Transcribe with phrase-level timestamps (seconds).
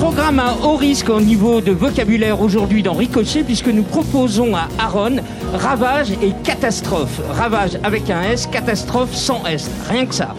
[0.00, 4.66] programme à haut risque au niveau de vocabulaire aujourd'hui dans Ricochet puisque nous proposons à
[4.78, 5.16] Aaron
[5.52, 7.20] ravage et catastrophe.
[7.28, 9.70] Ravage avec un S, catastrophe sans S.
[9.90, 10.34] Rien que ça.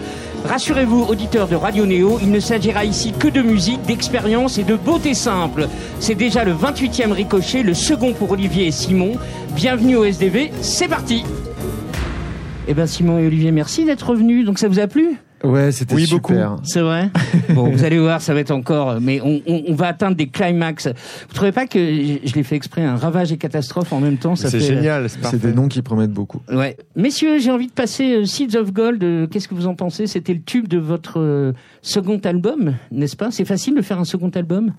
[0.45, 4.75] Rassurez-vous, auditeurs de Radio Néo, il ne s'agira ici que de musique, d'expérience et de
[4.75, 5.67] beauté simple.
[5.99, 9.13] C'est déjà le 28e ricochet, le second pour Olivier et Simon.
[9.55, 11.23] Bienvenue au SDV, c'est parti
[12.67, 14.43] Eh bien Simon et Olivier, merci d'être revenus.
[14.43, 15.19] Donc ça vous a plu?
[15.43, 16.57] Ouais, c'était Oui, super.
[16.63, 17.09] c'est vrai
[17.55, 18.99] Bon, vous allez voir, ça va être encore...
[19.01, 20.87] Mais on, on- on va atteindre des climax.
[20.87, 24.17] Vous trouvez pas que, je je l'ai fait exprès, un ravage et catastrophe en même
[24.17, 26.41] temps ça C'est fait- génial, c'est C'est des noms qui promettent beaucoup.
[26.51, 26.77] Ouais.
[26.95, 29.03] Messieurs, j'ai envie de passer euh, Seeds of Gold.
[29.03, 30.05] euh, Qu'est-ce que vous en pensez?
[30.07, 33.31] C'était le tube de votre euh, second album, n'est-ce pas?
[33.31, 34.71] C'est facile de faire un second album?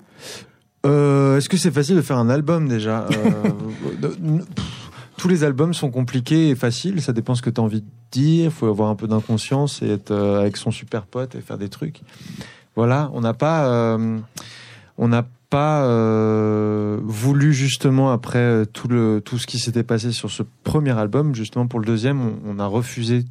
[0.85, 3.05] Euh, Est-ce que c'est facile de faire un album déjà?
[3.11, 3.49] Euh,
[4.01, 4.65] de- pff,
[5.23, 7.87] Tous les albums sont compliqués et faciles, ça dépend ce que tu as envie de
[8.11, 11.39] dire, il faut avoir un peu d'inconscience et être euh, avec son super pote et
[11.39, 12.01] faire des trucs.
[12.75, 14.19] Voilà, on n'a pas euh,
[14.97, 20.29] on n'a pas euh, voulu justement après tout le tout ce qui s'était passé sur
[20.29, 23.23] ce premier album, justement pour le deuxième, on, a refusé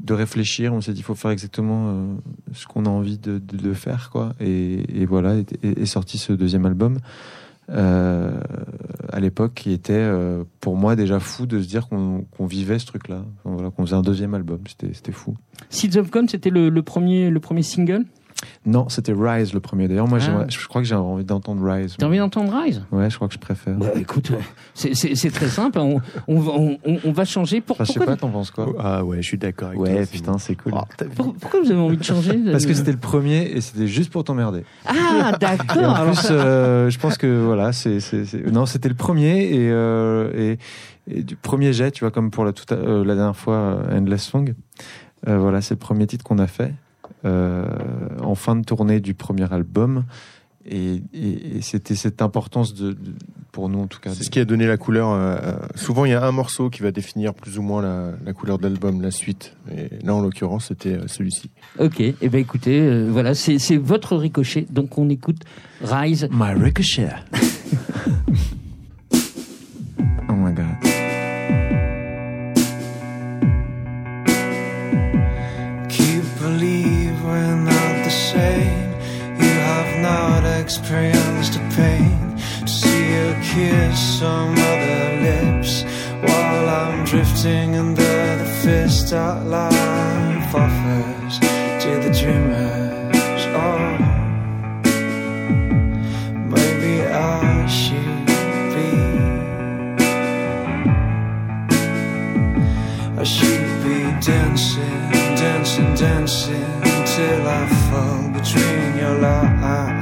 [0.00, 2.16] de réfléchir, on s'est dit il faut faire exactement
[2.54, 4.32] ce qu'on a envie de, faire quoi.
[4.40, 6.96] Et, voilà est sorti ce deuxième album
[7.70, 8.30] euh,
[9.10, 12.78] à l'époque qui était euh, pour moi déjà fou de se dire qu'on qu'on vivait
[12.78, 14.60] ce truc là voilà qu'on faisait un deuxième album.
[14.66, 15.34] C'était fou.
[15.70, 18.04] Seeds of Gold, c'était le, le premier, le premier single?
[18.66, 20.46] Non c'était Rise le premier d'ailleurs moi Ah.
[20.48, 22.82] je crois que j'ai envie d'entendre Rise T'as envie d'entendre Rise?
[22.92, 24.30] Ouais je crois que je préfère Bah écoute,
[24.74, 25.78] c'est- très simple.
[25.78, 27.60] On, on, va- on, on- on va changer.
[27.60, 28.72] Pour, Enfin, je sais pourquoi, pas t'en penses quoi?
[28.78, 29.88] Ah ouais, je suis d'accord avec toi.
[29.88, 30.80] ouais putain c'est cool Oh,
[31.16, 34.10] pour- pourquoi vous avez envie de changer parce que c'était le premier et c'était juste
[34.10, 36.00] pour t'emmerder Ah d'accord.
[36.00, 37.98] en plus, euh, je pense que voilà, c'est,
[38.52, 40.58] non, c'était le premier et, euh, et,
[41.08, 43.98] et du premier jet, tu vois, comme pour la, toute, euh, la dernière fois, euh,
[43.98, 44.54] Endless Song.
[45.28, 46.74] Euh, voilà, c'est le premier titre qu'on a fait
[47.24, 50.04] en fin de tournée du premier album.
[50.66, 52.98] Et, et, et c'était cette importance de, de-
[53.52, 54.14] pour nous en tout cas.
[54.14, 55.10] C'est ce qui a donné la couleur.
[55.10, 58.12] euh, euh, souvent, il y a un morceau qui va définir plus ou moins la,
[58.24, 59.54] la couleur de l'album, la suite.
[59.70, 61.50] Et là, en l'occurrence, c'était euh, celui-ci.
[61.78, 62.00] ok.
[62.00, 64.66] Et eh ben écoutez, euh, voilà, c'est c'est votre ricochet.
[64.70, 65.42] Donc on écoute
[65.82, 66.28] Rise.
[66.32, 67.10] My Ricochet.
[70.30, 70.83] oh my god.
[80.64, 82.18] Experienced the pain
[82.66, 85.82] to see you kiss some other lips
[86.22, 91.34] while I'm drifting under the fist that life offers
[91.82, 93.40] to the dreamers.
[93.62, 93.96] Oh,
[96.54, 98.26] maybe I should
[98.74, 98.90] be.
[103.20, 103.98] I should be
[104.32, 105.10] dancing,
[105.42, 106.72] dancing, dancing
[107.12, 109.93] till I fall between your eyes.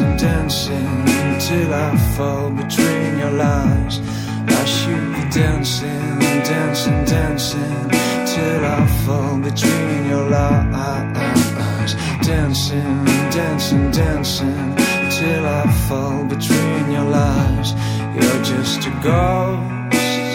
[0.00, 4.00] Dancing, dancing, till I fall between your lies.
[4.48, 7.90] I should be dancing, dancing, dancing
[8.24, 11.94] till I fall between your lies.
[12.22, 14.74] Dancing, dancing, dancing
[15.10, 17.74] till I fall between your lies.
[18.14, 20.32] You're just a ghost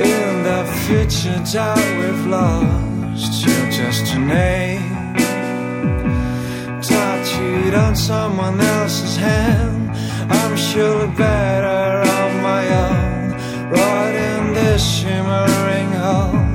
[0.00, 3.44] in the future that we've lost.
[3.44, 4.99] You're just a name
[7.74, 9.90] on someone else's hand.
[10.30, 13.30] I'm surely better on my own,
[13.70, 16.50] right in this shimmering hole.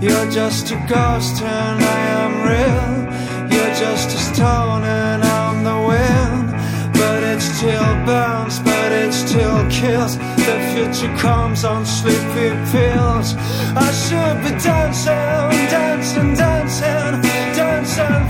[0.00, 2.90] You're just a ghost and I am real.
[3.52, 6.46] You're just a stone and I'm the wind.
[6.94, 10.16] But it still burns, but it still kills.
[10.48, 13.34] The future comes on sleepy pills.
[13.86, 17.22] I should be dancing, dancing, dancing,
[17.56, 18.26] dancing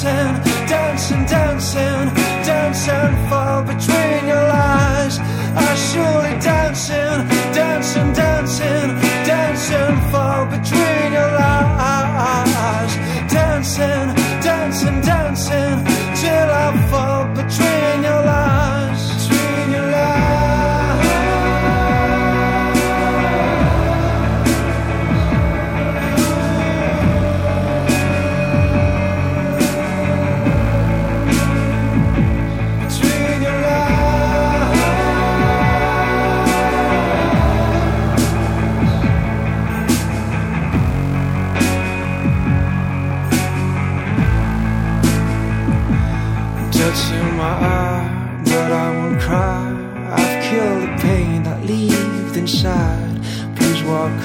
[0.00, 2.14] Dancing, dancing, dancing,
[2.46, 5.18] dancing fall between your eyes.
[5.18, 8.94] I surely dancing, dancing, dancing,
[9.26, 12.94] dancing fall between your eyes.
[13.28, 15.84] Dancing, dancing, dancing
[16.14, 17.97] till I fall between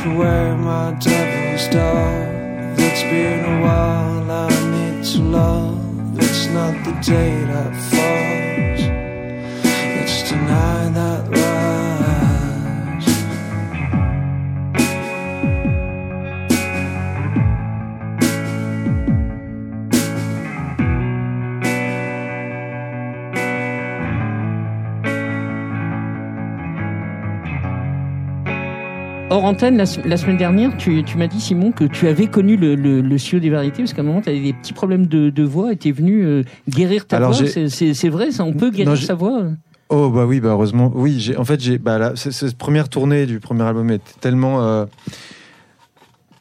[0.05, 2.77] Away, my devil's dog.
[2.77, 6.17] It's been a while, I need to love.
[6.17, 8.22] It's not the day that falls,
[29.33, 32.55] Hors antenne, la, la semaine dernière, tu, tu m'as dit, Simon, que tu avais connu
[32.55, 35.07] le, le, le studio des variétés, parce qu'à un moment, tu avais des petits problèmes
[35.07, 37.47] de, de voix et tu es venu euh, guérir ta Alors, voix.
[37.47, 39.41] C'est- vrai, ça, on peut guérir Non, sa voix
[39.89, 40.91] Oh bah oui, bah heureusement.
[40.93, 44.63] Oui, j'ai en fait j'ai bah là, cette première tournée du premier album était tellement
[44.63, 44.85] euh,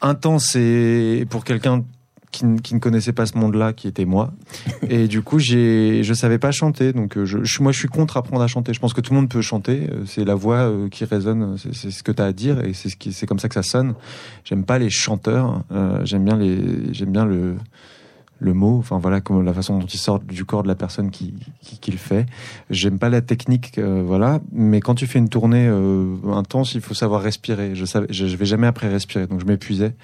[0.00, 1.84] intense et pour quelqu'un
[2.32, 4.32] qui, qui ne connaissait pas ce monde-là, qui était moi.
[4.88, 7.88] Et du coup, j'ai je savais pas chanter, donc euh, je, je- moi je suis
[7.88, 8.72] contre apprendre à chanter.
[8.74, 9.88] Je pense que tout le monde peut chanter.
[9.92, 12.64] euh, C'est la voix euh, qui résonne, c'est c'est ce que tu as à dire
[12.64, 13.94] et c'est ce qui c'est comme ça que ça sonne.
[14.44, 15.62] J'aime pas les chanteurs.
[15.70, 17.54] euh, j'aime bien les j'aime bien le
[18.40, 21.12] le mot, enfin voilà, comme la façon dont il sort du corps de la personne
[21.12, 22.26] qui, qui, qui le fait.
[22.70, 26.80] J'aime pas la technique, euh, voilà, mais quand tu fais une tournée euh, intense, il
[26.80, 27.76] faut savoir respirer.
[27.76, 29.94] Je savais, je, je vais jamais après respirer, donc je m'épuisais.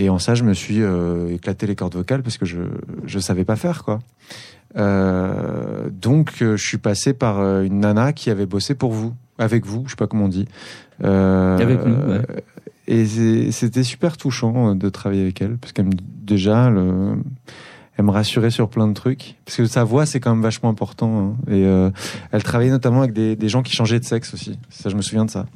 [0.00, 2.62] Et en ça, je me suis euh, éclaté les cordes vocales parce que je
[3.04, 3.98] je savais pas faire quoi.
[4.76, 9.66] Euh, donc euh, je suis passé par une nana qui avait bossé pour vous, avec
[9.66, 10.46] vous, je sais pas comment on dit.
[11.04, 12.22] Euh, Avec nous, ouais.
[12.86, 13.04] Et
[13.52, 15.92] c'était super touchant de travailler avec elle parce qu'elle me
[16.22, 17.16] déjà le
[17.96, 20.70] elle me rassurait sur plein de trucs parce que sa voix c'est quand même vachement
[20.70, 21.36] important hein.
[21.48, 21.90] et euh,
[22.32, 25.02] elle travaillait notamment avec des, des gens qui changeaient de sexe aussi ça je me
[25.02, 25.46] souviens de ça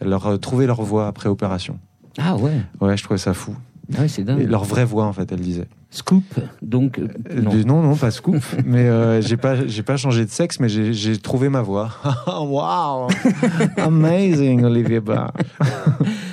[0.00, 1.78] elle leur euh, trouvait leur voix après opération
[2.18, 3.56] Ah ouais, ouais je trouvais ça fou
[3.96, 4.48] ah ouais c'est et dingue.
[4.48, 6.22] leur vraie voix en fait elle disait Scoop,
[6.62, 7.52] donc, euh, Euh, non.
[7.66, 11.16] non non pas scoop mais euh, j'ai pas j'ai pas changé de sexe mais j'ai
[11.18, 11.90] trouvé ma voix
[12.28, 13.08] wow
[13.76, 15.32] amazing Olivier Barr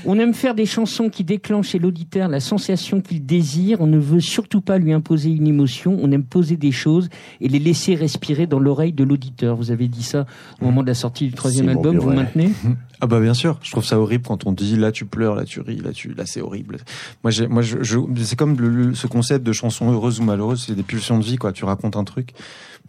[0.05, 3.81] On aime faire des chansons qui déclenchent chez l'auditeur la sensation qu'il désire.
[3.81, 5.97] On ne veut surtout pas lui imposer une émotion.
[6.01, 7.09] On aime poser des choses
[7.41, 9.57] et les laisser respirer dans l'oreille de l'auditeur.
[9.57, 10.25] Vous avez dit ça
[10.61, 11.97] au moment de la sortie du troisième album.
[11.97, 12.51] Vous maintenez?
[12.99, 15.45] Ah bah bien sûr, je trouve ça horrible quand on dit là tu pleures, là
[15.45, 16.77] tu ris, là tu là c'est horrible.
[17.23, 20.23] Moi j'ai moi je, je- c'est comme le- le- ce concept de chanson heureuse ou
[20.23, 22.33] malheureuse, c'est des pulsions de vie quoi, tu racontes un truc,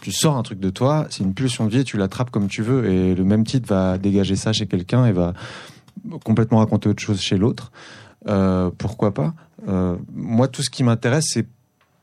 [0.00, 2.49] tu sors un truc de toi, c'est une pulsion de vie et tu l'attrapes comme
[2.49, 5.34] tu veux et le même titre va dégager ça chez quelqu'un et va
[6.25, 7.70] complètement raconter autre chose chez l'autre.
[8.28, 9.34] Euh, pourquoi pas?
[9.69, 11.46] Euh, Moi tout ce qui m'intéresse c'est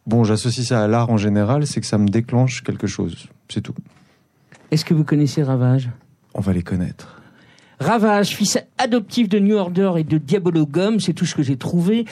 [0.05, 3.61] bon, j'associe ça à l'art en général, c'est que ça me déclenche quelque chose, c'est
[3.61, 3.73] tout.
[4.69, 5.89] Est-ce que vous connaissez Ravage?
[6.35, 7.19] On va les connaître.
[7.79, 11.57] Ravage, fils adoptif de New Order et de Diabolo Gum, c'est tout ce que j'ai
[11.57, 12.05] trouvé.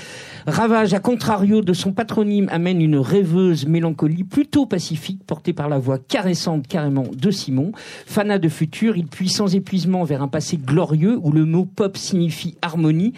[0.45, 5.80] Ravage, à contrario de son patronyme, amène une rêveuse mélancolie plutôt pacifique, portée par la
[5.80, 7.71] voix caressante carrément de Simon.
[8.06, 11.95] Fanat de futur, il puise sans épuisement vers un passé glorieux où le mot pop
[11.95, 13.13] signifie harmonie,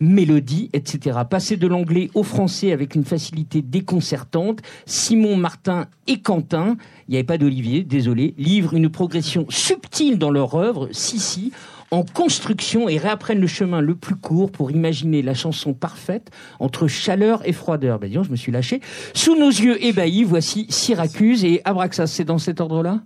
[0.00, 1.18] mélodie, etc.
[1.28, 6.76] Passé de l'anglais au français avec une facilité déconcertante, Simon, Martin et Quentin,
[7.08, 11.52] il n'y avait pas d'Olivier, désolé, livrent une progression subtile dans leur œuvre, si,
[11.90, 16.86] en construction et réapprennent le chemin le plus court pour imaginer la chanson parfaite entre
[16.86, 17.98] chaleur et froideur.
[17.98, 18.80] Ben disons, je me suis lâché.
[19.14, 22.06] Sous nos yeux ébahis, voici Syracuse et Abraxas.
[22.06, 23.00] C'est dans cet ordre-là?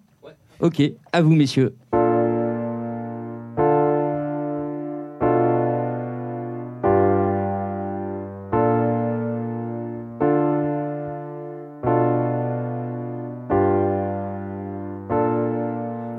[0.61, 0.83] Ok,
[1.13, 1.75] à vous messieurs.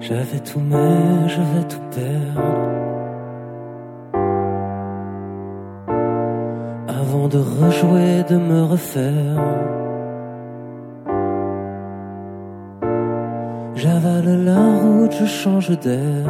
[0.08, 2.15] J'avais tout mais je vais tout perdre
[7.36, 9.42] de rejouer, de me refaire.
[13.76, 16.26] J'avale la route, je change d'air.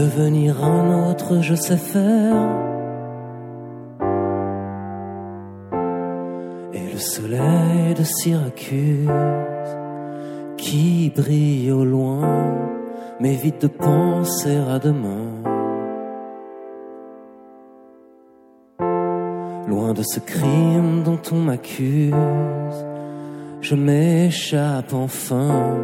[0.00, 2.40] Devenir un autre, je sais faire.
[6.72, 9.10] Et le soleil de Syracuse
[10.56, 12.22] qui brille au loin
[13.20, 15.55] m'évite de penser à demain.
[19.96, 22.12] De ce crime dont on m'accuse,
[23.62, 25.78] je m'échappe enfin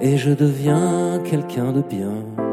[0.00, 2.45] et je deviens quelqu'un de bien.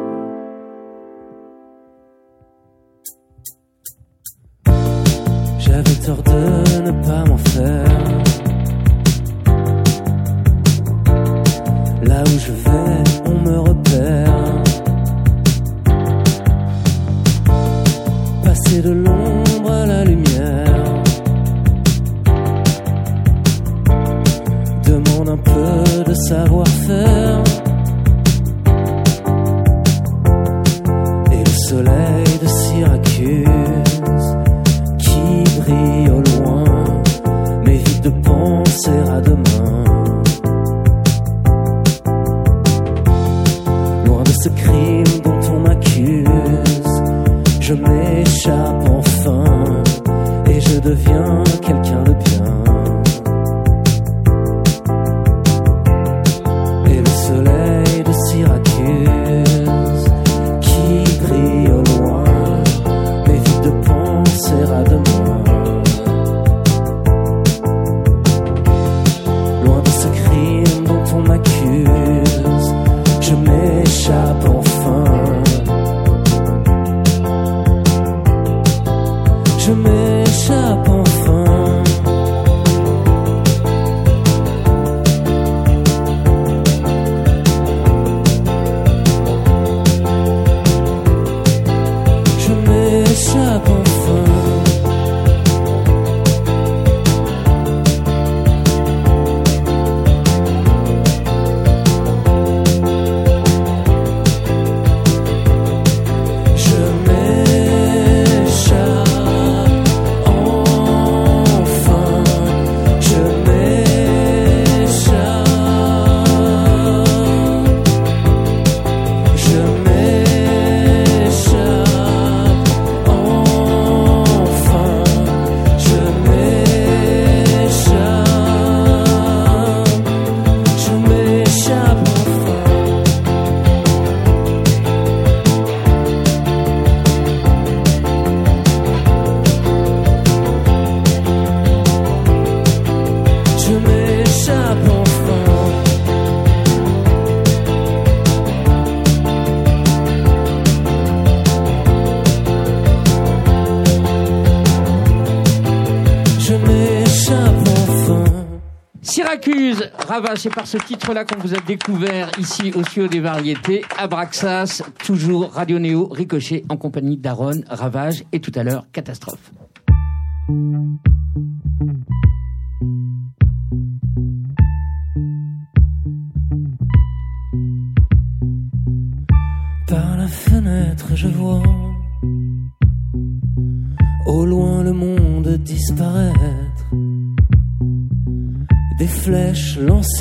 [160.13, 164.84] Ravage, c'est par ce titre-là qu'on vous a découvert ici au studio des variétés, Abraxas,
[165.03, 169.52] toujours Radio Néo, Ricochet, en compagnie d'Aaron, Ravage et tout à l'heure, Catastrophe.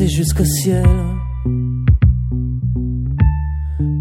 [0.09, 0.87] Jusqu'au ciel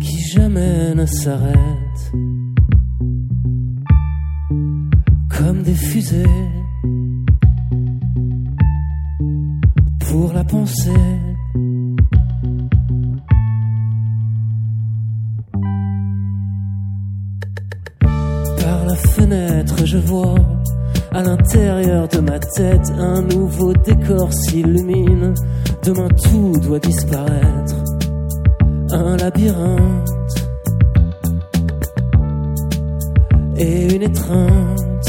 [0.02, 2.12] qui jamais ne s'arrêtent.
[5.30, 6.26] Comme des fusées
[10.10, 10.92] pour la pensée.
[18.60, 20.36] Par la fenêtre, je vois
[21.14, 25.34] à l'intérieur de ma tête un nouveau décor s'illumine.
[25.84, 27.76] Demain, tout doit disparaître.
[28.92, 30.10] Un labyrinthe
[33.58, 35.06] et une étreinte.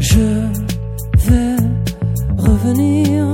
[0.00, 0.46] Je
[1.28, 1.56] vais
[2.36, 3.26] revenir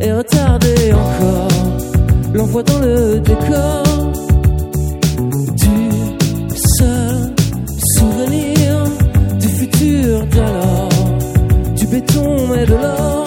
[0.00, 1.48] et retarder encore
[2.34, 3.82] l'envoi dans le décor
[5.56, 7.34] du seul
[7.96, 8.84] souvenir
[9.40, 10.88] du futur d'alors,
[11.76, 13.24] du béton et de l'or,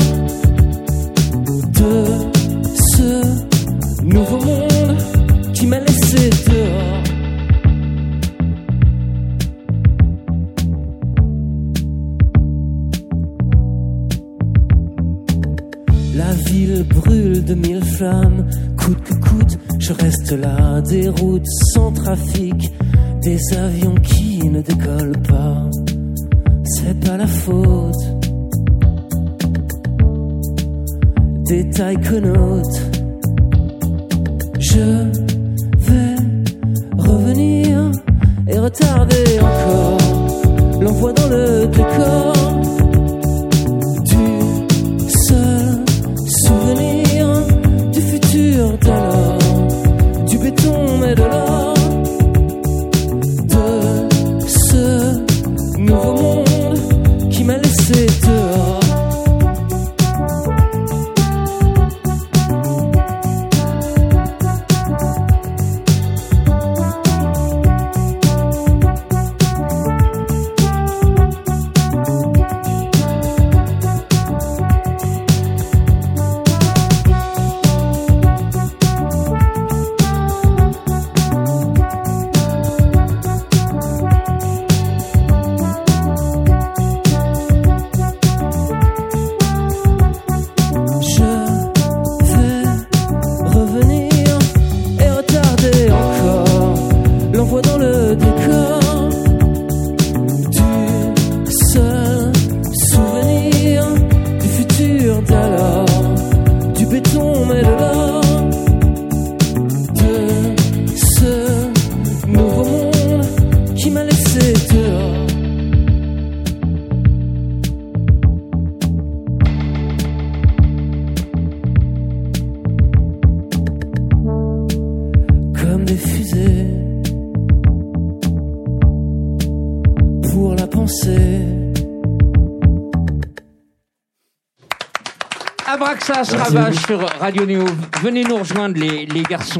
[136.55, 137.65] Ravage sur Radio Néo.
[138.03, 139.59] Venez nous rejoindre, les, les garçons.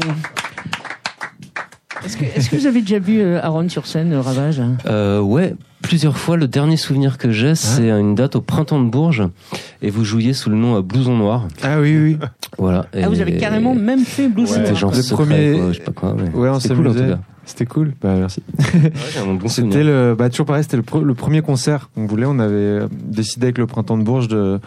[2.04, 4.60] Est-ce que, vous avez déjà vu euh, Aaron sur scène, euh, Ravage?
[4.86, 6.36] Euh, ouais, plusieurs fois.
[6.36, 9.22] Le dernier souvenir que j'ai, c'est à une date au printemps de Bourges,
[9.82, 11.46] et vous jouiez sous le nom à Blouson Noir.
[11.62, 12.18] Ah oui, oui.
[12.58, 12.86] Voilà.
[13.00, 14.74] Ah, vous avez Et- carrément même fait C'était Noir.
[14.74, 16.16] genre Le secret, premier- quoi, je sais pas quoi.
[16.16, 17.14] mais Ouais, on c'était cool en tout s'amusait.
[17.14, 17.20] cas.
[17.44, 17.92] C'était cool.
[18.00, 18.42] Bah, merci.
[18.74, 19.48] Ouais, bon.
[19.48, 22.24] C'était le, bah, toujours pareil, c'était le, pre- le premier concert qu'on voulait.
[22.26, 24.60] On avait euh, décidé avec le Printemps de Bourges de,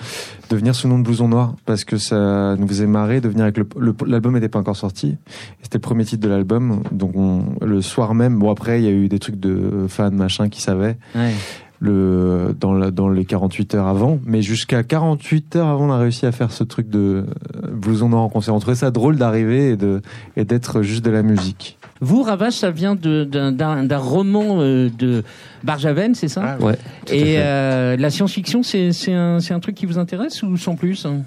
[0.50, 3.30] de venir sous le nom de Blouson Noir parce que ça nous faisait marrer de
[3.30, 3.66] venir avec le,
[4.06, 5.16] l'album n'était pas encore sorti.
[5.62, 6.84] C'était le premier titre de l'album.
[6.92, 10.12] Donc, on, le soir même, bon, après, il y a eu des trucs de fans,
[10.12, 10.98] machin, qui savaient.
[11.16, 11.32] Ouais.
[11.80, 15.98] Le dans, la, dans les 48 heures avant, mais jusqu'à 48 heures avant, on a
[15.98, 18.56] réussi à faire ce truc de euh, blouson noir en concert.
[18.56, 20.02] On trouvait ça drôle d'arriver et de
[20.38, 21.78] et d'être juste de la musique.
[22.02, 25.24] Vous, Ravage, ça vient de- d'un, d'un- roman euh, de
[25.64, 26.58] Barjaven, c'est ça?
[26.60, 26.78] Ouais.
[27.06, 30.44] tout à Et euh, la science-fiction, c'est, c'est, un, c'est un truc qui vous intéresse
[30.44, 31.22] ou sans plus hein?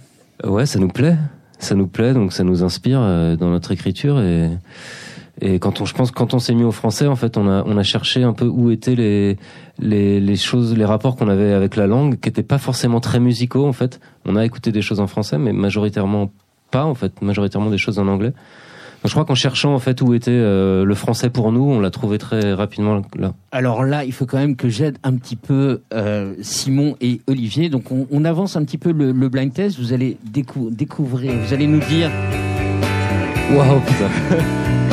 [0.45, 1.17] Ouais, ça nous plaît.
[1.59, 4.51] Ça nous plaît, donc ça nous inspire euh, dans notre écriture et
[5.41, 7.63] et quand on, je pense, quand on s'est mis au français, en fait, on a
[7.67, 9.37] on a cherché un peu où étaient les
[9.79, 13.21] les les choses, les rapports qu'on avait avec la langue, qui étaient pas forcément très
[13.21, 14.01] musicaux, en fait.
[14.27, 16.31] On a écouté des choses en français, mais majoritairement
[16.71, 18.31] pas, en fait, majoritairement des choses en anglais.
[18.31, 21.79] Donc, je crois qu'en cherchant en fait où était euh, le français pour nous, on
[21.79, 23.33] l'a trouvé très rapidement là.
[23.53, 27.69] Alors là, il faut quand même que j'aide un petit peu euh, Simon et Olivier.
[27.69, 29.79] Donc on, on avance un petit peu le, le blind test.
[29.79, 32.11] Vous allez décou- découvrir, vous allez nous dire.
[33.55, 34.09] Waouh, putain.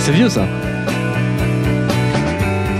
[0.00, 0.42] C'est vieux ça.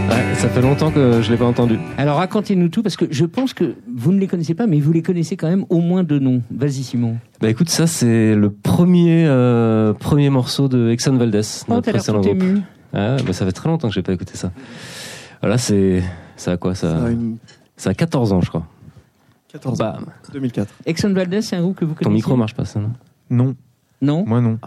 [0.09, 1.79] Ouais, ça fait longtemps que je l'ai pas entendu.
[1.99, 4.93] Alors racontez-nous tout parce que je pense que vous ne les connaissez pas, mais vous
[4.93, 6.43] les connaissez quand même au moins de nom.
[6.51, 7.17] Vas-y Simon.
[7.41, 12.21] Bah écoute, ça c'est le premier euh, premier morceau de Exxon Valdez, Oh, notre précédent
[12.21, 12.43] groupe.
[12.43, 12.61] ému.
[12.93, 14.51] Ah, bah ça fait très longtemps que j'ai pas écouté ça.
[15.41, 16.03] Voilà, c'est
[16.37, 16.99] ça a quoi ça?
[16.99, 17.37] Ça a une
[17.77, 18.67] Ça a 14 ans, je crois.
[19.53, 19.99] 14 Bah,
[20.33, 20.73] 2004.
[20.87, 22.05] Exxon Valdez, c'est un groupe que vous connaissez.
[22.05, 22.91] ton micro marche pas ça, non?
[23.31, 23.55] Non,
[24.03, 24.25] Non?
[24.27, 24.59] moi non.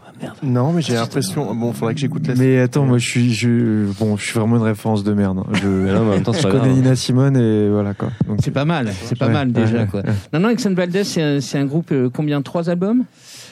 [0.44, 1.56] Non, mais j'ai l'impression.
[1.56, 4.58] Bon, faudrait que j'écoute la Mais attends, moi je suis je bon, je suis vraiment
[4.58, 5.40] une référence de merde.
[5.40, 5.52] hein.
[5.54, 6.76] Je, Mais non, mais en même temps, c'est je pas connais grave.
[6.84, 8.10] Nina Simone et voilà quoi.
[8.28, 8.92] Donc C'est pas mal.
[9.06, 10.04] C'est pas Ouais, mal déjà ouais, quoi.
[10.34, 12.42] Non non, Exxon Valdez, c'est un, c'est un groupe euh, combien?
[12.44, 13.06] Trois albums?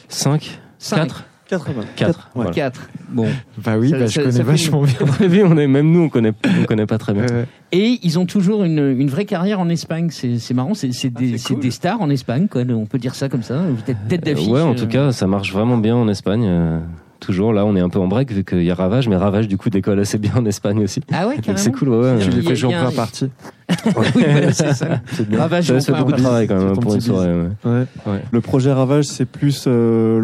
[0.09, 0.97] 5 Cinq.
[0.97, 1.23] 4
[1.57, 1.81] 80.
[1.95, 2.29] 4.
[2.35, 2.45] Ouais.
[2.51, 2.89] Quatre.
[3.09, 3.27] Bon.
[3.63, 5.45] bah oui, Ça- bah, ça- je connais vachement bien.
[5.49, 7.25] on est même nous on connaît on connaît pas très bien.
[7.71, 10.09] Et ils ont toujours une, une vraie carrière en Espagne.
[10.11, 10.73] C'est c'est marrant.
[10.73, 12.61] C'est c'est des, des stars en Espagne, quoi.
[12.69, 13.61] On peut dire ça comme ça.
[13.61, 14.47] Vous êtes tête d'affiche.
[14.47, 14.75] Ouais, en euh.
[14.75, 16.45] tout cas, ça marche vraiment bien en Espagne.
[16.47, 16.79] euh,
[17.19, 19.47] toujours là, on est un peu en break vu qu'il y a Ravage, mais Ravage
[19.47, 21.01] du coup décolle assez bien en Espagne aussi.
[21.13, 21.97] Ah ouais, c'est cool, ouais.
[22.13, 22.19] ouais.
[22.19, 23.29] Tu les a- fais jouer en partie.
[23.85, 24.99] oui, voilà, c'est ça.
[25.29, 25.39] Bien.
[25.39, 27.31] Ravage Ça fait beaucoup de travail quand même pour une petit soirée.
[27.63, 27.85] ouais.
[28.07, 28.21] Ouais.
[28.31, 30.23] Le projet Ravage, c'est plus euh,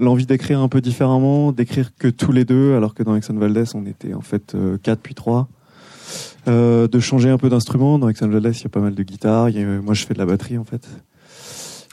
[0.00, 3.64] l'envie d'écrire un peu différemment, d'écrire que tous les deux, alors que dans Exxon Valdez,
[3.74, 5.48] on était en fait euh, quatre puis trois.
[6.48, 7.98] Euh, de changer un peu d'instrument.
[7.98, 9.46] Dans Exxon Valdez, il y a pas mal de guitare.
[9.46, 10.88] a- moi, je fais de la batterie en fait.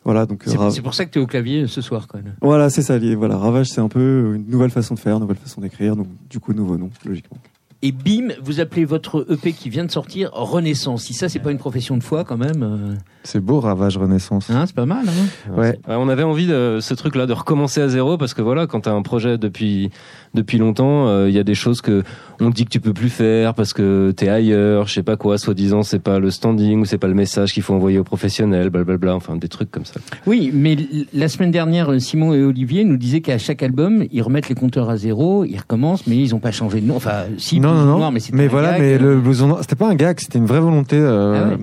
[0.06, 2.22] Voilà, donc euh, C'est pour ça que tu es au clavier ce soir, quoi.
[2.41, 2.98] voilà, c'est ça.
[3.17, 5.98] Voilà, Ravage, c'est un peu une nouvelle façon de faire, une nouvelle façon d'écrire.
[5.98, 7.38] Donc, du coup, nouveau nom, logiquement.
[7.84, 11.04] Et bim, vous appelez votre EP qui vient de sortir Renaissance.
[11.04, 12.63] Si ça, c'est pas une profession de foi, quand même.
[12.63, 14.50] euh, C'est beau, Ravage Renaissance.
[14.50, 15.06] Hein, c'est pas mal.
[15.08, 15.80] Hein Ouais.
[15.88, 18.82] Ouais, on avait envie de ce truc-là de recommencer à zéro parce que voilà, quand
[18.82, 19.92] t'as un projet depuis
[20.34, 22.04] depuis longtemps, euh, il y a des choses que
[22.40, 25.16] on te dit que tu peux plus faire parce que t'es ailleurs, je sais pas
[25.16, 28.04] quoi, soi-disant c'est pas le standing ou c'est pas le message qu'il faut envoyer aux
[28.04, 30.00] professionnels, blablabla, enfin des trucs comme ça.
[30.28, 30.78] Oui, mais
[31.13, 34.56] la semaine dernière, euh, Simon et Olivier nous disaient qu'à chaque album, ils remettent les
[34.56, 36.96] compteurs à zéro, ils recommencent, mais ils ont pas changé de nom.
[36.98, 38.12] Enfin, si, non, non, non.
[38.34, 38.82] mais, voilà, gag.
[38.82, 40.98] mais le blouson noir, c'était pas un gag, c'était une vraie volonté.
[41.00, 41.58] euh, Ah ouais.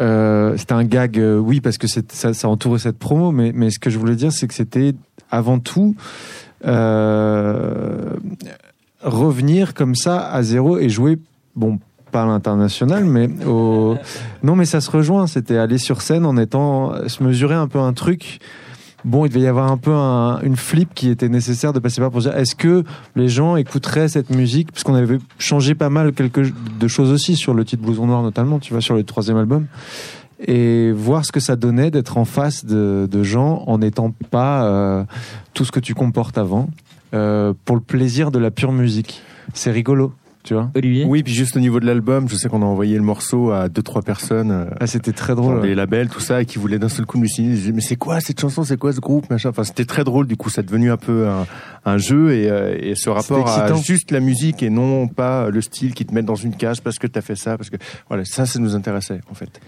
[0.00, 3.70] euh, c'était un gag, euh, oui, parce que ça, ça entourait cette promo, mais, mais
[3.70, 4.94] ce que je voulais dire, c'est que c'était
[5.30, 5.94] avant tout
[6.66, 8.14] euh,
[9.02, 11.18] revenir comme ça à zéro et jouer,
[11.56, 11.78] bon,
[12.12, 13.96] pas à l'international, mais au.
[14.42, 15.26] Non, mais ça se rejoint.
[15.26, 18.40] C'était aller sur scène en étant, se mesurer un peu un truc.
[19.04, 22.00] Bon, il devait y avoir un peu un- une flip qui était nécessaire de passer
[22.00, 22.84] par pour dire est-ce que
[23.16, 24.70] les gens écouteraient cette musique?
[24.72, 26.42] Parce qu'on avait changé pas mal quelque
[26.78, 29.66] de choses aussi sur le titre Blouson Noir notamment, tu vois, sur le troisième album.
[30.46, 34.64] Et voir ce que ça donnait d'être en face de, de gens en n'étant pas
[34.64, 35.04] euh,
[35.52, 36.68] tout ce que tu comportes avant
[37.12, 39.20] euh, pour le plaisir de la pure musique.
[39.52, 40.70] C'est rigolo, tu vois.
[40.74, 43.50] Olivier Oui, puis juste au niveau de l'album, je sais qu'on a envoyé le morceau
[43.50, 45.60] à deux trois personnes, euh, Ah, c'était très genre drôle.
[45.62, 47.50] des labels, tout ça, et qui voulaient d'un seul coup nous signer.
[47.50, 48.64] Ils disaient, mais c'est quoi cette chanson?
[48.64, 49.28] C'est quoi ce groupe?
[49.30, 49.50] Machin.
[49.50, 50.26] Enfin, c'était très drôle.
[50.26, 51.46] Du coup, ça est devenu un peu un,
[51.84, 55.60] un jeu et, euh, et ce rapport à juste la musique et non pas le
[55.60, 57.76] style qui te met dans une cage parce que t'as fait ça, parce que
[58.08, 59.60] voilà, ça, ça nous intéressait en fait.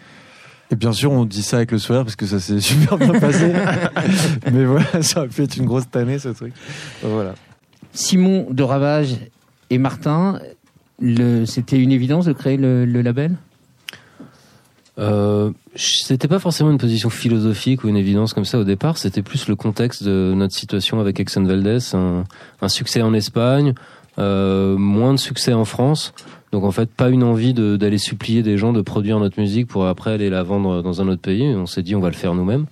[0.70, 3.12] Et bien sûr, on dit ça avec le sourire parce que ça s'est super bien
[3.12, 3.52] passé.
[4.52, 6.54] Mais voilà, ça a pu être une grosse tannée ce truc.
[7.02, 7.35] Voilà.
[7.92, 9.16] Simon de Ravage
[9.68, 10.38] et Martin,
[11.46, 13.36] c'était une évidence de créer le, label?
[14.98, 19.22] Euh, c'était pas forcément une position philosophique ou une évidence comme ça au départ, c'était
[19.22, 23.74] plus le contexte de notre situation avec Exxon Valdez, un, succès en Espagne,
[24.18, 26.12] euh, moins de succès en France.
[26.52, 29.86] Donc en fait, pas une envie d'aller supplier des gens de produire notre musique pour
[29.86, 31.54] après aller la vendre dans un autre pays.
[31.56, 32.66] On s'est dit on va le faire nous-mêmes.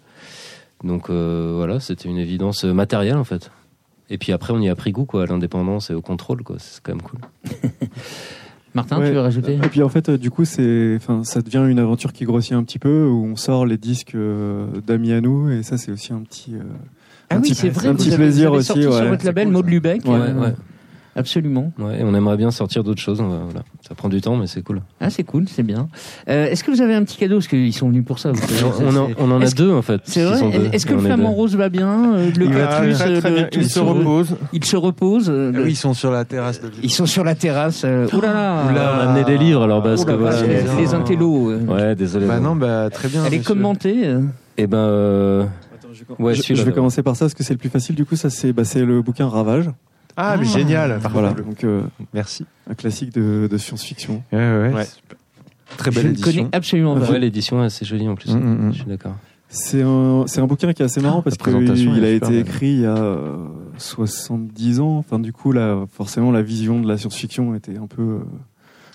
[0.85, 3.51] Donc euh, voilà, c'était une évidence matérielle en fait.
[4.11, 6.57] Et puis après, on y a pris goût quoi, à l'indépendance et au contrôle quoi.
[6.59, 7.21] C'est quand même cool.
[8.75, 9.09] Martin, Ouais.
[9.09, 9.55] tu veux rajouter?
[9.55, 12.53] Et puis en fait, euh, du coup, c'est, enfin, ça devient une aventure qui grossit
[12.53, 15.91] un petit peu, où on sort les disques euh, d'amis à nous, et ça, c'est
[15.91, 16.61] aussi un petit, euh,
[17.31, 17.89] Ah un oui, petit- c'est vrai.
[17.89, 19.09] un vous petit avez- plaisir vous avez aussi, sorti sur ouais.
[19.09, 19.67] votre label cool, Maud.
[19.69, 20.05] Lubeck.
[20.05, 20.55] Ouais, euh, ouais.
[21.17, 21.73] Absolument.
[21.79, 23.21] Ouais, et on aimerait bien sortir d'autres choses.
[23.21, 23.63] va- voilà.
[23.87, 24.81] Ça prend du temps, mais c'est cool.
[25.01, 25.89] Ah, c'est cool, c'est bien.
[26.29, 27.37] Euh, Est-ce que vous avez un petit cadeau?
[27.37, 28.31] Parce qu'ils sont venus pour ça.
[28.33, 30.01] vous savez, On, en- on en a deux en fait.
[30.05, 30.41] C'est vrai?
[30.73, 33.37] Est-ce que le flamant rose va bien euh, Le Il va très, euh, très le-
[33.37, 33.45] bien.
[33.51, 34.37] tout Il se repose.
[34.53, 35.29] Il se repose.
[35.29, 36.71] euh, le- Oui, ils sont sur la terrasse de.
[36.83, 37.83] Ils sont sur la terrasse.
[37.85, 38.65] Ouh là là.
[38.71, 40.43] On a amené des livres alors parce que là, voilà.
[40.79, 41.53] les intellos.
[41.69, 42.27] Ouais, désolé.
[42.27, 43.25] Bah non, bah très bien.
[43.25, 44.15] Elle est commentée.
[44.57, 45.45] Et ben, euh,
[46.19, 47.95] Ouais, je, je vais commencer par ça parce que c'est le plus facile.
[47.95, 49.71] Du coup, ça c'est, bah, c'est le bouquin Ravage.
[50.23, 50.99] Ah, mais génial.
[51.11, 52.45] Voilà, donc euh, Merci.
[52.69, 54.23] un classique de, de science-fiction.
[54.33, 54.39] Ouais,
[54.73, 54.87] ouais.
[55.77, 56.31] Très Je belle édition.
[56.45, 57.11] connais absolument pas.
[57.11, 58.33] ouais, l'édition est assez jolie en plus.
[58.35, 58.73] Mm, mm, mm.
[58.73, 59.15] Je suis d'accord.
[59.49, 62.11] C'est un, c'est un bouquin qui est assez marrant parce la présentation, qu'il elle a
[62.13, 62.39] est été belle.
[62.41, 63.47] écrit il y a euh,
[63.79, 64.97] 70 ans.
[64.99, 68.19] Enfin, du coup, là, forcément, la vision de la science-fiction était un peu, euh,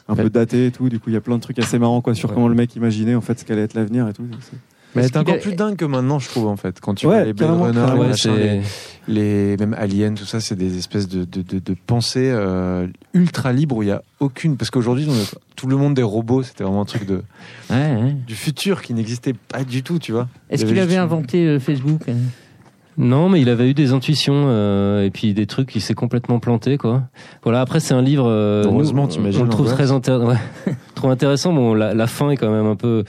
[0.07, 0.23] un Ouais.
[0.23, 0.88] peu datée et tout.
[0.89, 2.35] Du coup, il y a plein de trucs assez marrants, quoi, sur Ouais.
[2.35, 4.25] comment le mec imaginait, en fait, ce qu'allait être l'avenir et tout.
[4.41, 4.57] C'est-
[4.95, 6.79] Mais Est-ce elle est encore a- plus dingue que maintenant, je trouve, en fait.
[6.79, 8.62] Quand tu Ouais, vois les Blade Runner, les Ouais, les, c'est.
[9.08, 13.51] les- même Aliens, tout ça, c'est des espèces de, de, de, de pensées euh, ultra
[13.53, 14.58] libres où il n'y a aucune.
[14.58, 15.08] Parce qu'aujourd'hui,
[15.55, 17.15] tout le monde des robots, c'était vraiment un truc de,
[17.69, 18.15] Ouais, ouais.
[18.25, 20.27] du futur qui n'existait pas du tout, tu vois.
[20.49, 22.13] Est-ce qu'il avait juste- inventé euh, Facebook euh
[22.97, 26.39] Non, mais il avait eu des intuitions euh, et puis des trucs qui s'est complètement
[26.39, 27.03] planté quoi.
[27.43, 27.60] Voilà.
[27.60, 28.25] Après, c'est un livre.
[28.29, 30.38] euh, Heureusement, t'imagines On le trouve très intér- ouais,
[30.95, 31.51] trop intéressant.
[31.51, 33.03] Bon, la, la fin est quand même un peu.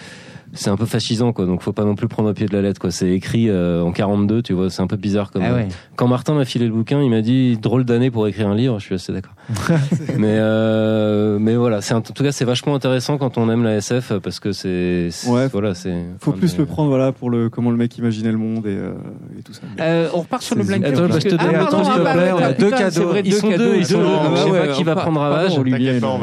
[0.53, 1.45] C'est un peu fascisant quoi.
[1.47, 2.91] Donc, faut pas non plus prendre au pied de la lettre quoi.
[2.91, 4.71] C'est écrit euh, en 42, tu vois.
[4.71, 5.43] C'est un peu bizarre comme.
[5.45, 5.69] Ah ouais.
[5.97, 8.79] Quand Martin m'a filé le bouquin, il m'a dit drôle d'année pour écrire un livre.
[8.79, 9.33] Je suis assez d'accord.
[10.19, 13.77] mais euh, mais voilà, c'est en tout cas c'est vachement intéressant quand on aime la
[13.77, 15.49] SF parce que c'est c'est- Ouais.
[15.49, 15.95] voilà c'est.
[16.21, 18.93] Faut plus le prendre, voilà, pour le, comment le mec imaginait le monde et, euh,
[19.39, 19.63] et tout ça.
[19.81, 21.67] Euh, on repart sur le blind Attends, test, bah, je te parce que- donne- Ah,
[21.67, 23.09] attends, pardon, s'il te ah, plaît, on a deux c'est cadeaux.
[23.09, 24.05] vrai, Ils deux sont deux, cadeaux, ils sont deux.
[24.09, 25.53] Ah, Je sais ouais, pas qui va prendre Ravage.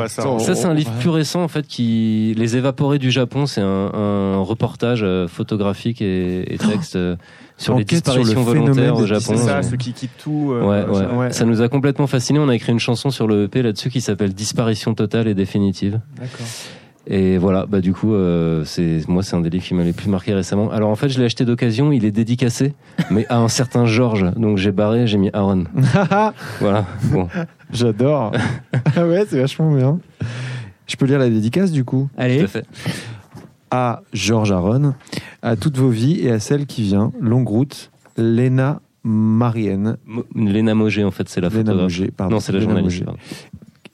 [0.08, 0.56] Ça.
[0.56, 2.34] c'est un livre plus récent, en fait, qui.
[2.38, 7.16] Les évaporés du Japon, c'est un, un reportage euh, photographique et, et texte euh,
[7.58, 9.22] sur les Enquête sur le disparitions phénomène volontaires au Japon.
[9.26, 10.52] C'est ça, ceux qui quittent tout.
[10.54, 11.32] euh, Ouais, ouais.
[11.32, 12.40] ça- Ça nous a complètement fasciné.
[12.40, 16.00] On a écrit une chanson sur le EP là-dessus qui s'appelle Disparition totale et définitive.
[16.20, 16.46] D'accord.
[17.06, 19.92] Et voilà, bah du coup, euh, c'est moi, c'est un des livres qui m'a le
[19.92, 20.72] plus marqué récemment.
[20.72, 21.92] Alors en fait, je l'ai acheté d'occasion.
[21.92, 22.76] Il est dédicacé,
[23.12, 24.32] mais à un certain Georges.
[24.38, 25.66] Donc j'ai barré, j'ai mis Aaron.
[26.62, 26.86] voilà.
[27.12, 27.28] Bon.
[27.74, 28.32] J'adore.
[28.96, 30.00] ah ouais, c'est vachement bien.
[30.88, 32.08] Je peux lire la dédicace du coup?
[32.16, 32.42] Tout Allez.
[32.42, 32.66] à fait.
[33.76, 34.94] À Georges Aron,
[35.42, 37.12] à toutes vos vies et à celle qui vient.
[37.20, 39.98] Longue route, Léna Marienne.
[40.06, 41.82] Mo- Léna Mogé, en fait, c'est la Léna photographe.
[41.84, 42.36] Mogé, pardon.
[42.36, 43.04] Non, c'est la Léna journaliste.
[43.04, 43.20] Pardon.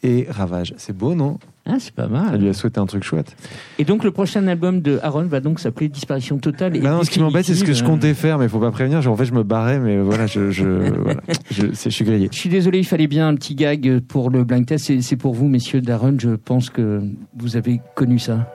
[0.04, 0.74] Et Ravage.
[0.78, 1.40] C'est beau, non?
[1.66, 2.42] Ah, c'est pas Elle mal.
[2.42, 3.36] lui a souhaité un truc chouette.
[3.78, 6.76] Et donc, le prochain album de Aaron va donc s'appeler Disparition totale.
[6.76, 8.72] Et Bah non, ce qui m'embête, c'est ce que je comptais faire, mais faut pas
[8.72, 9.02] prévenir.
[9.02, 10.64] Genre, En fait, je me barrais, mais voilà, je, je,
[11.04, 11.22] voilà.
[11.52, 12.28] je, suis grillé.
[12.34, 14.92] Je suis désolé, il fallait bien un petit gag pour le blind test.
[15.02, 16.16] C'est pour vous, messieurs d'Aaron.
[16.20, 17.02] Je pense que
[17.38, 18.52] vous avez connu ça.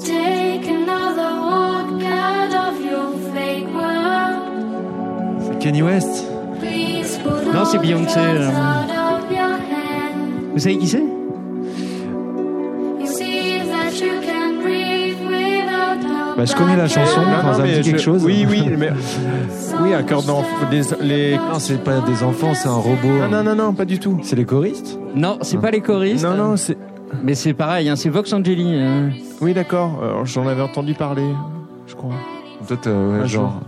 [0.00, 5.42] Take another walk out of your fake world.
[5.46, 6.26] C'est Kenny West.
[6.60, 8.48] Please put Non, c'est Beyoncé, euh.
[8.48, 10.52] out of your hand.
[10.52, 11.02] Vous savez qui c'est?
[13.00, 17.48] You see that you can breathe without a Bah, je connais la chanson, Non, quand
[17.48, 18.24] non, ça me dit quelque chose.
[18.24, 18.90] Oui, oui, mais
[19.82, 20.48] oui, un cœur d'enfant.
[20.70, 21.36] des- Les...
[21.36, 23.08] Non, c'est pas des enfants, c'est un robot.
[23.20, 24.18] Non, non, non, non, pas du tout.
[24.22, 24.98] C'est les choristes?
[25.14, 26.24] Non, c'est pas les choristes.
[26.24, 26.76] Non, non, c'est.
[27.24, 28.78] Mais c'est pareil, hein, c'est Vox Angeli.
[28.80, 29.08] hein.
[29.40, 29.98] Oui, d'accord.
[30.02, 31.26] Alors, J'en avais entendu parler,
[31.86, 32.12] je crois.
[32.68, 33.60] Toi, t'as- ouais, Un genre.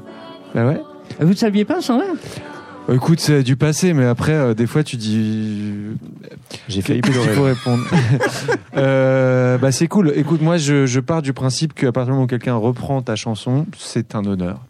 [0.55, 0.81] Bah ouais.
[1.21, 2.05] Vous ne saviez pas, ça ouais?
[2.89, 5.73] Euh, Écoute, c'est du passé, mais après, euh, des fois, tu dis.
[6.69, 7.35] J'ai failli Qu'est-ce qu'il pleurer.
[7.35, 7.85] faut répondre?
[8.77, 10.13] Euh, Bah, c'est cool.
[10.17, 13.17] Écoute, moi, je, je pars du principe qu'à partir du moment où quelqu'un reprend ta
[13.17, 14.61] chanson, c'est un honneur.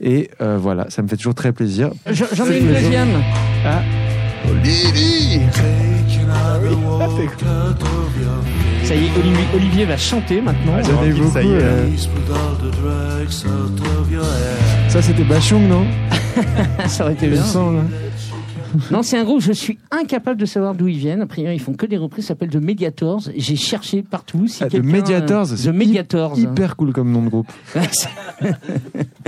[0.00, 1.90] Et euh, voilà, ça me fait toujours très plaisir.
[2.10, 3.08] J'en ai une deuxième.
[7.00, 7.08] Ah,
[8.84, 10.72] Ça y est, Olivier, Olivier va chanter maintenant.
[10.74, 11.32] j'en ai Tranquille, beaucoup.
[11.32, 11.86] ça y est, euh,
[14.88, 15.84] Ça, c'était Bachung, non
[16.86, 17.42] ça aurait été bien.
[17.42, 17.76] semble.
[17.78, 18.13] Non, c'est
[19.14, 21.20] un groupe, je suis incapable de savoir d'où ils viennent.
[21.22, 23.22] A priori, ils font que des reprises, ça s'appelle The Mediators.
[23.36, 24.46] J'ai cherché partout.
[24.48, 26.38] Si Ah, The Mediators, euh, c'est The Mediators.
[26.38, 27.50] Hyper cool comme nom de groupe.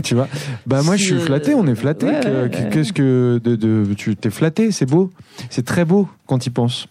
[0.02, 0.28] Tu vois?
[0.66, 2.06] Bah moi je suis euh, flatté, on est flatté.
[2.06, 2.70] ouais, que- ouais, que- ouais.
[2.70, 5.10] Qu'est-ce que de, de tu t'es flatté, c'est beau,
[5.50, 6.86] c'est très beau quand y penses.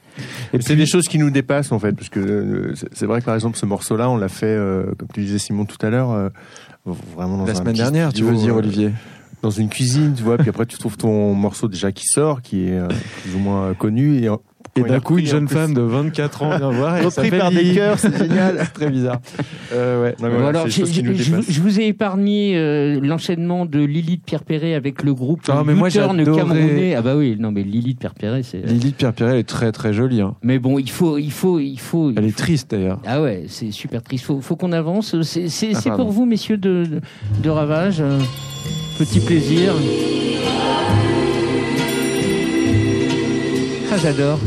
[0.54, 3.26] Et C'est des choses qui nous dépassent en fait, parce que euh, c'est- vrai que
[3.26, 6.12] par exemple ce morceau-là, on l'a fait, euh, comme tu disais Simon tout à l'heure,
[6.12, 6.30] euh,
[6.86, 8.92] vraiment dans la un semaine dernière, tu veux dire euh, Olivier?
[9.46, 12.68] Dans une cuisine, tu vois, puis après tu trouves ton morceau déjà qui sort, qui
[12.68, 12.88] est euh,
[13.22, 14.28] plus ou moins connu,
[14.78, 16.98] Et d'un coup, une jeune femme de 24 ans vient voir.
[16.98, 17.76] et elle Repris par des Lily.
[17.76, 18.58] chœurs, c'est génial.
[18.60, 19.22] c'est très bizarre.
[19.72, 20.16] Euh, ouais.
[20.20, 24.44] Non, mais Bon, voilà, alors, je, vous ai épargné euh, l'enchaînement de Lily de Pierre
[24.44, 26.94] Perret avec le groupe Ah, mais moi, camerounais.
[26.94, 28.58] Ah bah oui, non mais Lily de Pierre Perret, c'est.
[28.66, 30.20] Lily de Pierre Perret elle est très très jolie.
[30.20, 30.36] hein.
[30.44, 32.12] Mais bon, il faut, il faut, il faut.
[32.14, 33.00] Elle est triste d'ailleurs.
[33.06, 34.26] Ah ouais, c'est super triste.
[34.26, 35.22] Faut, faut qu'on avance.
[35.22, 37.02] C'est, Ah, pour vous, messieurs de, de,
[37.42, 38.02] de Ravage.
[38.02, 38.20] euh,
[39.00, 39.72] Petit plaisir.
[43.92, 44.40] Ah, j'adore.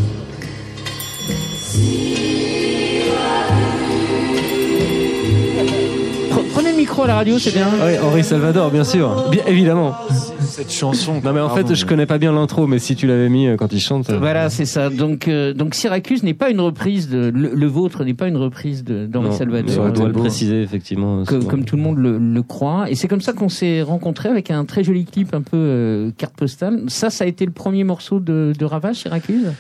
[6.31, 7.69] Pre- Prenez le micro à la radio, c'est bien.
[7.83, 9.29] Oui, Henri Salvador, bien sûr.
[9.31, 9.95] Bien évidemment.
[10.41, 11.21] Cette chanson.
[11.25, 13.57] Non, mais en fait, je connais pas bien l'intro, mais si tu l'avais mis euh,
[13.57, 14.11] quand il chante.
[14.11, 14.91] euh, Voilà, c'est ça.
[14.91, 18.37] Donc, euh, donc Syracuse n'est pas une reprise de le, le vôtre n'est pas une
[18.37, 19.85] reprise de d'Henri non, Salvador.
[19.87, 21.23] On doit le préciser, effectivement.
[21.25, 21.49] que- souvent.
[21.49, 22.91] comme tout le monde le, le croit.
[22.91, 26.11] Et c'est comme ça qu'on s'est rencontrés avec un très joli clip un peu euh,
[26.17, 26.83] carte postale.
[26.89, 29.53] Ça, ça a été le premier morceau de, de Ravage, Syracuse?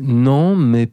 [0.00, 0.88] Non, mais.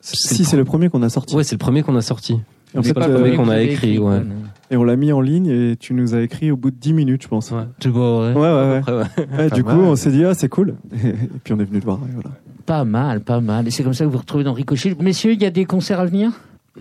[0.00, 1.34] Si, c'est le premier qu'on a sorti.
[1.36, 2.38] Ouais, c'est le premier qu'on a sorti.
[2.82, 4.22] C'est pas le euh, premier qu'on a écrit, ouais.
[4.70, 6.92] Et on l'a mis en ligne et tu nous as écrit au bout de 10
[6.92, 7.50] minutes, je pense.
[7.50, 7.64] Ouais.
[7.80, 8.32] Tu vois, ouais.
[8.32, 8.76] Ouais, ouais, ouais.
[8.78, 9.04] Après, ouais.
[9.38, 9.74] Ouais, Pas du mal.
[9.74, 10.76] coup, on s'est dit, ah, c'est cool.
[11.04, 11.98] Et puis on est venu te voir.
[12.08, 12.30] et voilà.
[12.66, 13.66] Pas mal, pas mal.
[13.66, 14.94] Et c'est comme ça que vous vous retrouvez dans Ricochet.
[15.00, 16.30] Messieurs, il y a des concerts à venir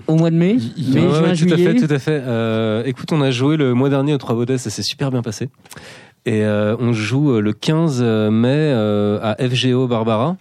[0.06, 2.22] Au mois de mai Mai, Ouais, juin, ouais, tout à fait, tout à fait.
[2.24, 5.24] Euh, écoute, on a joué le mois dernier aux Trois Baudets, ça s'est super bien
[5.24, 5.50] passé.
[6.28, 10.38] Et euh, on joue le 15 mai euh, à FGO Barbara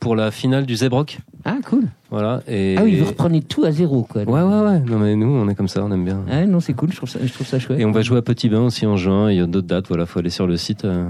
[0.00, 1.18] pour la finale du Zebrock.
[1.44, 1.84] Ah, cool.
[2.10, 2.42] Voilà.
[2.48, 2.74] Et...
[2.78, 4.22] Ah oui, vous reprenez tout à zéro, quoi.
[4.22, 4.80] Ouais, ouais, ouais.
[4.80, 6.20] Non, mais nous, on est comme ça, on aime bien.
[6.30, 7.78] Ah, non, c'est cool, je trouve ça, je trouve ça chouette.
[7.78, 9.30] Et on va jouer à Petit Bain aussi en juin.
[9.30, 9.88] Il y a d'autres dates.
[9.88, 10.84] Voilà, faut aller sur le site.
[10.84, 11.08] euh,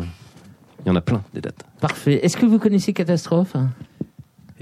[0.84, 1.64] Il y en a plein des dates.
[1.80, 2.20] Parfait.
[2.24, 3.54] Est-ce que vous connaissez Catastrophe?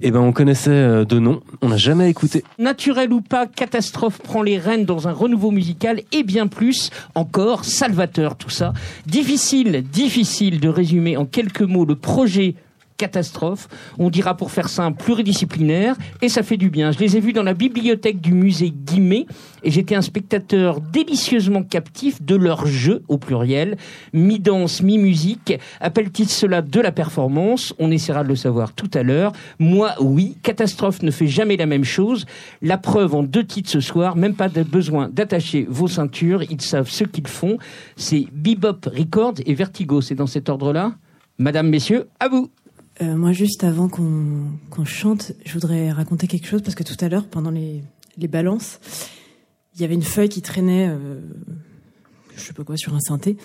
[0.01, 1.41] Eh ben, on connaissait euh, deux noms.
[1.61, 2.45] On n'a jamais écouté.
[2.59, 7.65] Naturel ou pas, Catastrophe prend les rênes dans un renouveau musical et bien plus encore,
[7.65, 8.75] salvateur tout ça.
[9.07, 12.55] Difficile, difficile de résumer en quelques mots le projet
[12.99, 13.69] catastrophe.
[13.99, 16.93] On dira pour faire simple pluridisciplinaire et ça fait du bien.
[16.93, 19.25] Je les ai vus dans la bibliothèque du musée Guimet
[19.63, 23.79] et j'étais un spectateur délicieusement captif de leur jeu au pluriel,
[24.13, 25.55] mi-danse, mi-musique.
[25.81, 27.73] Appelle-t-il cela de la performance?
[27.79, 29.33] On essaiera de le savoir tout à l'heure.
[29.59, 32.27] Moi, oui, catastrophe ne fait jamais la même chose.
[32.61, 36.91] La preuve en deux titres ce soir, même pas besoin d'attacher vos ceintures, ils savent
[36.91, 37.59] ce qu'ils font.
[37.97, 40.95] C'est Bebop Records et Vertigo, c'est dans cet ordre-là.
[41.39, 42.51] Madame, messieurs, à vous.
[43.01, 47.09] Euh, moi, juste avant qu'on chante, je voudrais raconter quelque chose parce que tout à
[47.09, 47.83] l'heure, pendant les,
[48.29, 48.81] balances,
[49.75, 51.21] il y avait une feuille qui traînait, euh,
[52.35, 53.37] je sais pas quoi, sur un synthé.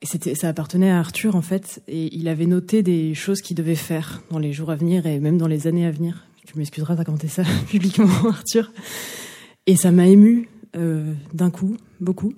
[0.00, 3.76] Et ça appartenait à Arthur en fait, et il avait noté des choses qu'il devait
[3.76, 6.26] faire dans les jours à venir et même dans les années à venir.
[6.44, 8.72] Tu m'excuseras raconter ça publiquement, Arthur.
[9.66, 12.34] Et ça m'a ému euh, d'un coup, beaucoup.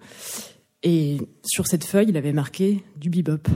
[0.83, 3.49] Et sur cette feuille, il avait marqué du bebop.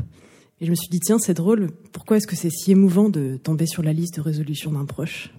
[0.60, 3.36] Et je me suis dit, tiens, c'est drôle, pourquoi est-ce que c'est si émouvant de
[3.36, 5.30] tomber sur la liste de résolution d'un proche?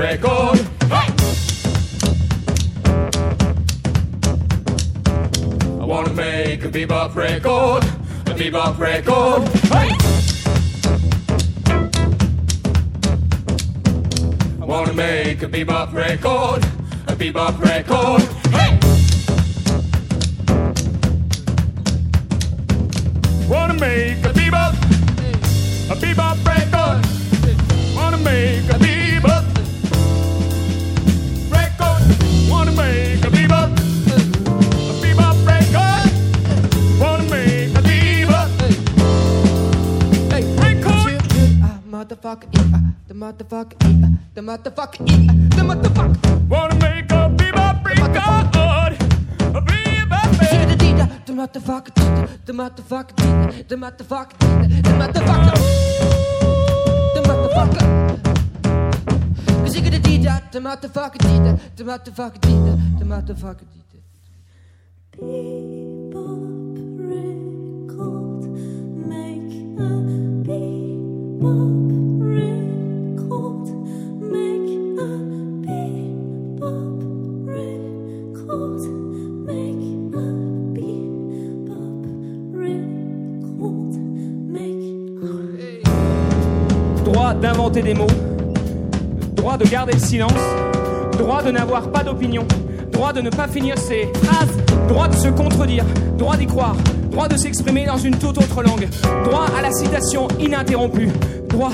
[0.00, 0.58] Record.
[0.88, 1.08] Hey!
[5.78, 7.84] I wanna make a bebop record,
[8.26, 9.42] a bebop record.
[9.74, 9.90] Hey!
[14.60, 16.64] I wanna make a bebop record,
[17.06, 18.39] a bebop record.
[53.70, 54.36] The motherfucker,
[54.82, 55.54] the motherfucker,
[57.14, 57.86] the motherfucker.
[59.62, 61.18] Cause you gonna dee da, the motherfucker,
[61.76, 63.64] the motherfucker, dee da, the motherfucker,
[90.00, 90.32] le silence.
[91.18, 92.46] Droit de n'avoir pas d'opinion.
[92.92, 94.56] Droit de ne pas finir ses phrases.
[94.88, 95.84] Droit de se contredire.
[96.16, 96.76] Droit d'y croire.
[97.10, 98.88] Droit de s'exprimer dans une toute autre langue.
[99.24, 101.08] Droit à la citation ininterrompue.
[101.48, 101.72] Droit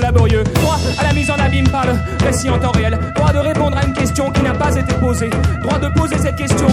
[0.00, 0.44] laborieux.
[0.54, 1.92] Droit à la mise en abîme par le
[2.24, 2.98] récit en temps réel.
[3.14, 5.30] Droit de répondre à une question qui n'a pas été posée.
[5.62, 6.66] Droit de poser cette question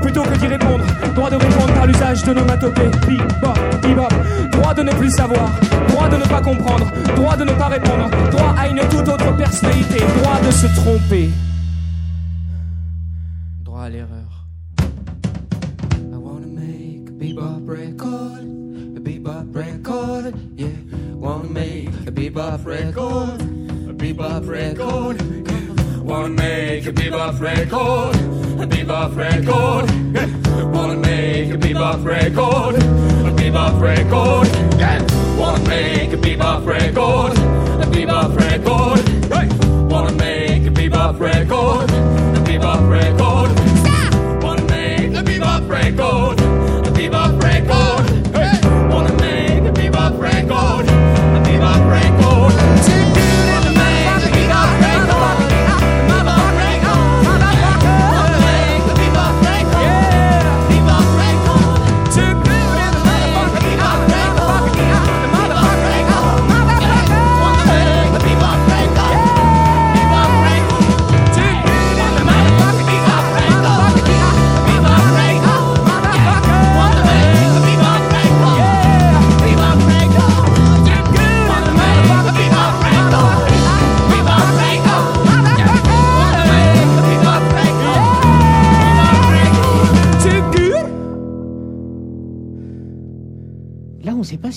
[0.00, 0.84] plutôt que d'y répondre.
[1.14, 2.90] Droit de répondre par l'usage de nomatopée.
[3.06, 4.08] Bebop, bebop.
[4.52, 5.50] Droit de ne plus savoir.
[5.88, 6.90] Droit de ne pas comprendre.
[7.14, 8.08] Droit de ne pas répondre.
[8.30, 9.98] Droit à une toute autre personnalité.
[10.22, 11.30] Droit de se tromper.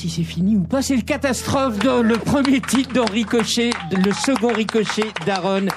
[0.10, 0.82] C'est fini ou pas.
[0.82, 5.67] C'est le catastrophe dans le premier titre dans Ricochet, le second Ricochet d'Aaron.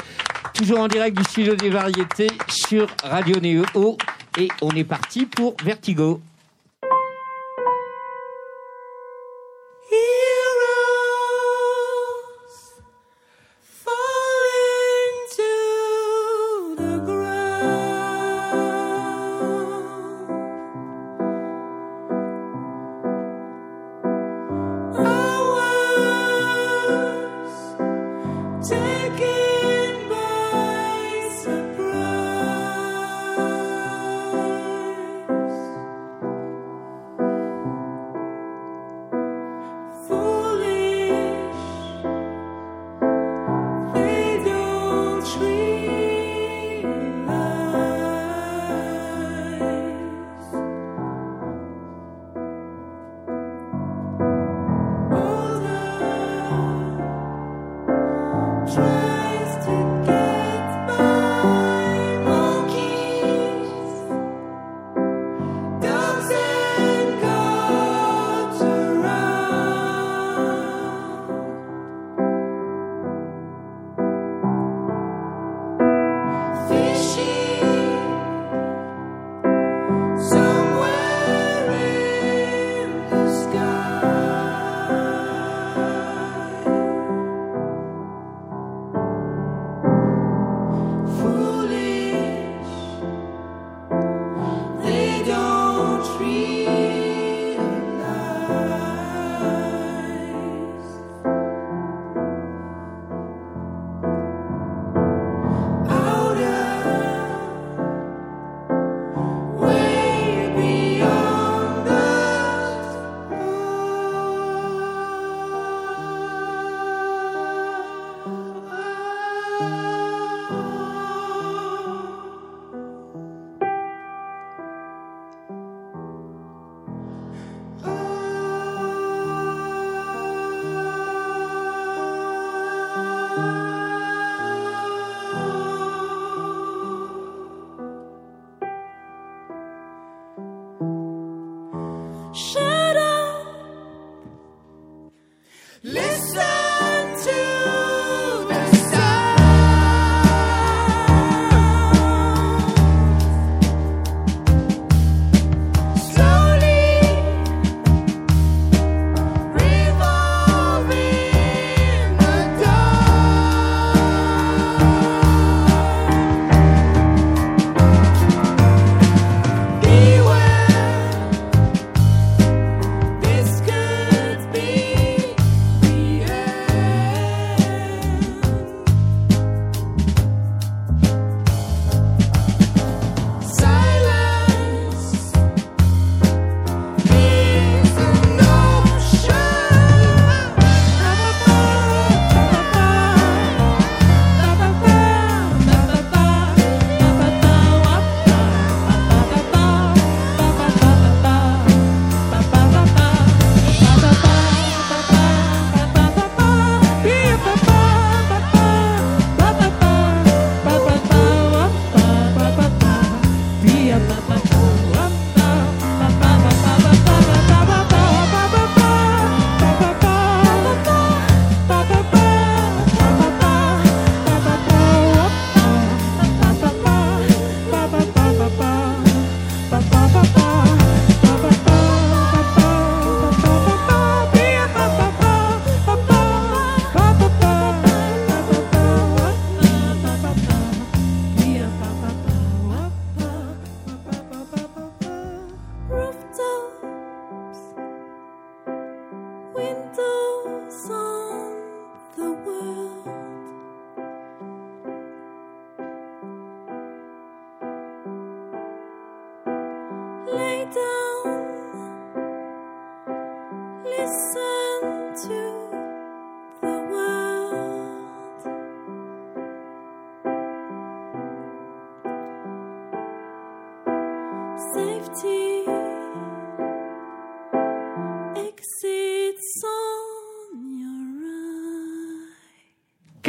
[0.54, 3.64] Toujours en direct du studio des variétés sur Radio Néo.
[4.38, 6.20] Et on est parti pour Vertigo.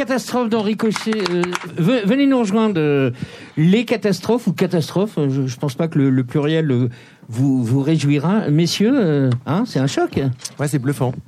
[0.08, 1.12] Catastrophe d'Henri Cochet.
[1.30, 1.42] euh,
[1.78, 2.74] ve- venez nous rejoindre.
[2.78, 3.10] euh,
[3.56, 5.16] les catastrophes ou catastrophes.
[5.16, 6.88] euh, Je, je pense pas que le, le pluriel euh,
[7.30, 8.50] vous, vous réjouira.
[8.50, 10.20] Messieurs, euh, hein, c'est un choc.
[10.60, 11.12] Ouais, c'est bluffant.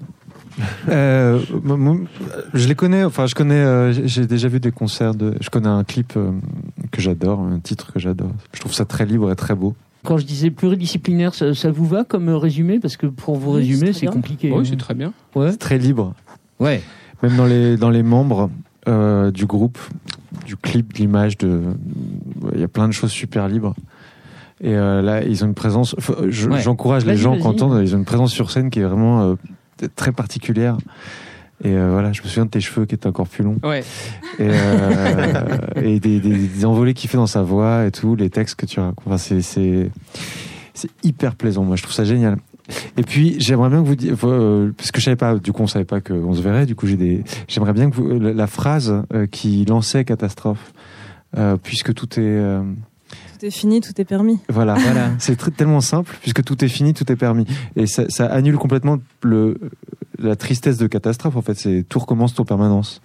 [0.89, 1.39] Euh,
[2.55, 5.69] je les connais, enfin je connais, euh, j'ai- déjà vu des concerts de, je connais
[5.69, 6.31] un clip euh,
[6.93, 8.31] que j'adore, un titre que j'adore.
[8.55, 9.75] Je trouve ça très libre et très beau.
[10.05, 12.79] Quand je disais pluridisciplinaire, ça, ça vous va comme résumé?
[12.81, 14.51] Parce que pour vous résumer, c'est compliqué.
[14.51, 14.63] Oui, hein.
[14.67, 15.13] c'est très bien.
[15.35, 15.51] Ouais.
[15.51, 16.15] C'est très libre.
[16.59, 16.81] Ouais.
[17.23, 18.49] Même dans les dans les membres
[18.89, 19.79] euh, du groupe,
[20.45, 21.61] du clip, de l'image, de,
[22.55, 23.75] il y a plein de choses super libres.
[24.61, 25.95] Et euh, là, ils ont une présence.
[25.99, 26.61] enfin, je- Ouais.
[26.63, 27.83] J'encourage les gens qui entendent.
[27.83, 29.35] Ils ont une présence sur scène qui est vraiment euh,
[29.97, 30.77] très particulière.
[31.65, 33.59] Et euh, voilà, je me souviens de tes cheveux qui étaient encore plus longs.
[33.65, 33.83] Ouais.
[34.39, 34.49] Et,
[35.83, 38.67] et des, des, des envolées qu'il fait dans sa voix et tout, les textes que
[38.67, 39.05] tu racontes.
[39.07, 39.91] Enfin, c'est
[41.03, 41.65] hyper plaisant.
[41.65, 42.37] Moi, je trouve ça génial.
[42.97, 45.67] Et puis, j'aimerais bien que vous euh, parce que je savais pas, du coup, on
[45.67, 46.67] savait pas qu'on se verrait.
[46.67, 50.73] Du coup, j'ai des, j'aimerais bien que vous, la, la phrase euh, qui lançait catastrophe,
[51.37, 52.63] euh, puisque tout est, euh,
[53.39, 54.39] Tout est fini, tout est permis.
[54.49, 55.11] voilà, Voilà.
[55.19, 57.47] c'est tellement simple, puisque tout est fini, tout est permis.
[57.77, 59.59] Et ça, ça annule complètement le,
[60.19, 61.37] la tristesse de catastrophe.
[61.37, 63.01] En fait, c'est tout recommence, tout en permanence.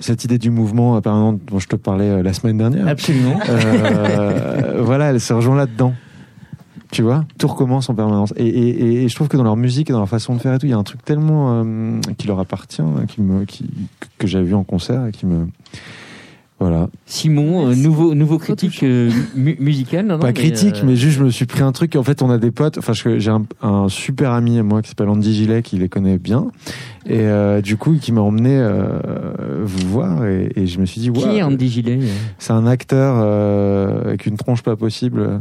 [0.00, 2.88] Cette idée du mouvement permanent dont je te parlais euh, la semaine dernière.
[2.88, 3.38] Absolument.
[3.48, 5.94] Euh, voilà, elle se rejoint là-dedans.
[6.92, 8.32] Tu vois, tout recommence en permanence.
[8.36, 10.52] Et, et, et je trouve que dans leur musique et dans leur façon de faire
[10.54, 13.44] et tout, il y a un truc tellement euh, qui leur appartient, hein, qui me,
[13.46, 13.64] qui,
[14.18, 15.46] que j'avais vu en concert et qui me,
[16.60, 16.88] voilà.
[17.06, 20.04] Simon, euh, nouveau nouveau critique euh, mu- musical.
[20.06, 21.96] Non, non, Pas mais, critique, euh, mais juste je me suis pris un truc.
[21.96, 22.76] En fait, on a des potes.
[22.76, 26.18] Enfin, j'ai un, un super ami à moi qui s'appelle Andy Gillet, qui les connaît
[26.18, 26.48] bien,
[27.06, 31.00] et euh, du coup, qui m'a emmené euh, vous voir, et, et je me suis
[31.00, 32.00] dit, Qui waouh, est Andy Gillet?
[32.38, 35.40] C'est un acteur euh, avec une tronche pas possible,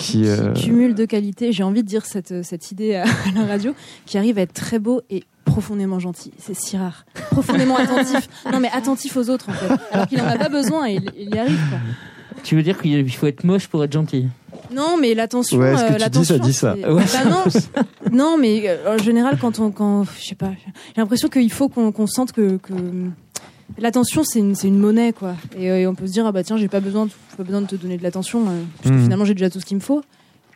[0.00, 0.26] euh, qui.
[0.26, 3.74] euh, Cumul de qualité, j'ai envie de dire cette, cette idée à la radio,
[4.06, 6.32] qui arrive à être très beau et profondément gentil.
[6.38, 7.06] C'est si rare.
[7.30, 8.28] Profondément attentif.
[8.52, 9.72] Non, mais attentif aux autres, en fait.
[9.92, 11.78] Alors qu'il en a pas besoin et il, il y arrive, quoi.
[12.42, 14.26] Tu veux dire qu'il faut être moche pour être gentil?
[14.72, 15.58] Non, mais l'attention.
[15.58, 16.74] Ouais, ce que euh, tu dis, ça dit ça?
[16.74, 17.44] Ouais, Bah non,
[18.12, 20.50] non, mais euh, en général, quand on, quand, je sais pas,
[20.94, 22.72] j'ai l'impression qu'il faut qu'on sente que, que
[23.78, 25.34] l'attention, c'est une, c'est une monnaie, quoi.
[25.56, 27.42] Et, euh, et on peut se dire, ah bah tiens, j'ai pas besoin, de- pas
[27.44, 29.02] besoin de te donner de l'attention, euh, parce que Mhm.
[29.04, 30.02] finalement, j'ai déjà tout ce qu'il me faut.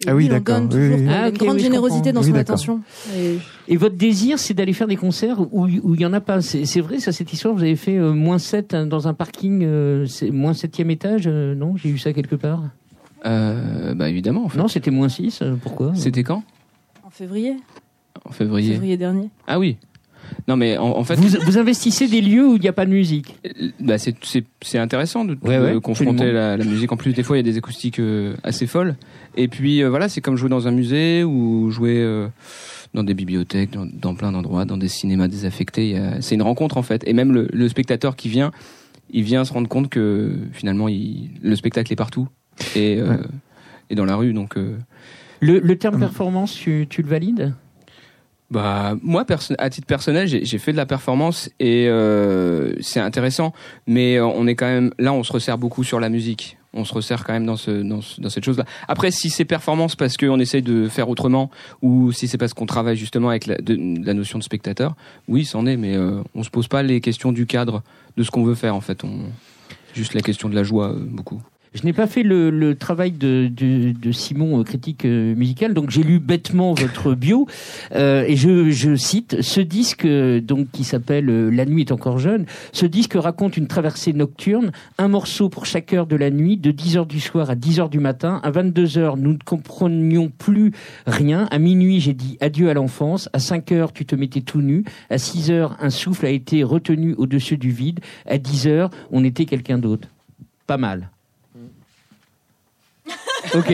[0.02, 0.62] Et Ah oui, en d'accord.
[0.72, 1.06] Oui, oui.
[1.10, 2.80] Ah, une grande oui, générosité dans Oui, son attention.
[3.14, 3.36] Et
[3.68, 6.40] Et votre désir, c'est d'aller faire des concerts où où il y en a pas.
[6.40, 7.54] C'est vrai, ça, cette histoire.
[7.54, 11.24] Vous avez fait euh, moins 7 dans un parking, euh, c'est moins septième étage.
[11.26, 12.62] euh, non, j'ai eu ça quelque part.
[13.26, 14.58] Euh, bah évidemment, en fait.
[14.58, 15.42] Non, c'était moins 6.
[15.62, 15.92] pourquoi?
[15.94, 16.42] C'était quand?
[17.04, 17.56] En février,
[18.24, 18.72] En février.
[18.72, 19.28] février dernier.
[19.46, 19.76] Ah oui.
[20.48, 22.86] Non mais en, en fait, vous, vous investissez des lieux où il n'y a pas
[22.86, 23.36] de musique.
[23.46, 26.90] euh, bah, c'est intéressant de, Ouais, de confronter la, la musique.
[26.92, 28.96] En plus, des fois, il y a des acoustiques euh, assez folles.
[29.36, 32.28] Et puis euh, voilà, c'est comme jouer dans un musée ou jouer euh,
[32.94, 35.96] dans des bibliothèques, dans, dans plein d'endroits, dans des cinémas désaffectés.
[36.20, 37.06] C'est une rencontre en fait.
[37.06, 38.50] Et même le, le spectateur qui vient,
[39.12, 42.28] il vient se rendre compte que finalement, il, le spectacle est partout
[42.76, 43.16] et Ouais.
[43.90, 44.32] et dans la rue.
[44.32, 47.54] Donc Le, le terme performance, tu, tu le valides?
[48.50, 49.24] Bah moi,
[49.58, 53.52] à titre personnel, j'ai fait de la performance et euh, c'est intéressant.
[53.86, 56.56] Mais euh, on est quand même là, on se resserre beaucoup sur la musique.
[56.72, 58.64] On se resserre quand même dans ce dans, ce- dans cette chose-là.
[58.88, 61.50] Après, si c'est performance parce qu'on essaye de faire autrement
[61.82, 64.94] ou si c'est parce qu'on travaille justement avec la, de- la notion de spectateur,
[65.28, 65.76] oui, c'en est.
[65.76, 67.82] Mais euh, on se pose pas les questions du cadre
[68.16, 69.04] de ce qu'on veut faire en fait.
[69.04, 69.18] On
[69.94, 71.40] juste la question de la joie euh, beaucoup.
[71.72, 75.72] Je n'ai pas fait le, le travail de, de, de Simon, euh, critique euh, musical,
[75.72, 77.46] donc j'ai lu bêtement votre bio
[77.94, 82.18] euh, et je, je cite ce disque euh, donc qui s'appelle La nuit est encore
[82.18, 82.46] jeune.
[82.72, 86.72] Ce disque raconte une traversée nocturne, un morceau pour chaque heure de la nuit, de
[86.72, 88.40] 10 heures du soir à 10 heures du matin.
[88.42, 90.72] À 22 heures, nous ne comprenions plus
[91.06, 91.46] rien.
[91.52, 93.28] À minuit, j'ai dit adieu à l'enfance.
[93.32, 94.84] À 5 heures, tu te mettais tout nu.
[95.08, 98.00] À 6 heures, un souffle a été retenu au-dessus du vide.
[98.26, 100.08] À 10 heures, on était quelqu'un d'autre.
[100.66, 101.10] Pas mal.
[103.54, 103.72] Ok,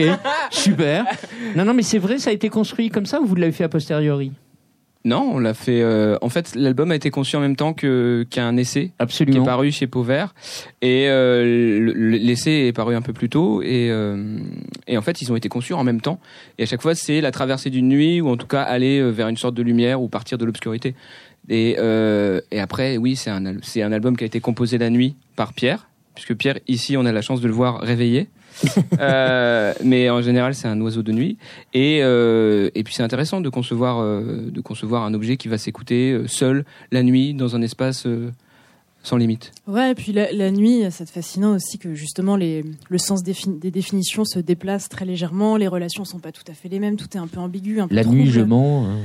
[0.51, 1.05] super.
[1.55, 3.63] Non, non, mais c'est vrai, ça a été construit comme ça ou vous l'avez fait
[3.63, 4.31] a posteriori?
[5.05, 5.81] Non, on l'a fait.
[5.81, 8.93] euh, en fait, l'album a été conçu en même temps que qu'un essai qui est
[8.99, 9.45] Absolument.
[9.45, 10.35] paru chez Pauvert.
[10.81, 11.43] Et euh,
[11.79, 13.61] le- le- l'essai est paru un peu plus tôt.
[13.61, 14.39] Et, euh,
[14.85, 16.19] et en fait, ils ont été conçus en même temps.
[16.57, 19.09] Et à chaque fois, c'est la traversée d'une nuit, ou en tout cas aller euh,
[19.09, 20.93] vers une sorte de lumière ou partir de l'obscurité.
[21.47, 24.89] Et, euh, et après, oui, c'est un, c'est un album qui a été composé la
[24.89, 28.27] nuit par Pierre, puisque Pierre, ici, on a la chance de le voir réveillé.
[28.99, 31.37] Euh, mais en général, c'est un oiseau de nuit.
[31.73, 35.57] Et, euh, et puis, c'est intéressant de concevoir, euh, de concevoir un objet qui va
[35.57, 38.31] s'écouter seul, la nuit, dans un espace euh,
[39.03, 39.51] sans limite.
[39.67, 43.71] Ouais, et puis la, la nuit, c'est fascinant aussi que justement les, le sens des
[43.71, 47.07] définitions se déplace très légèrement, les relations sont pas tout à fait les mêmes, tout
[47.13, 48.85] est un peu ambigu, un peu La nuit, je mens.
[48.87, 48.97] hein.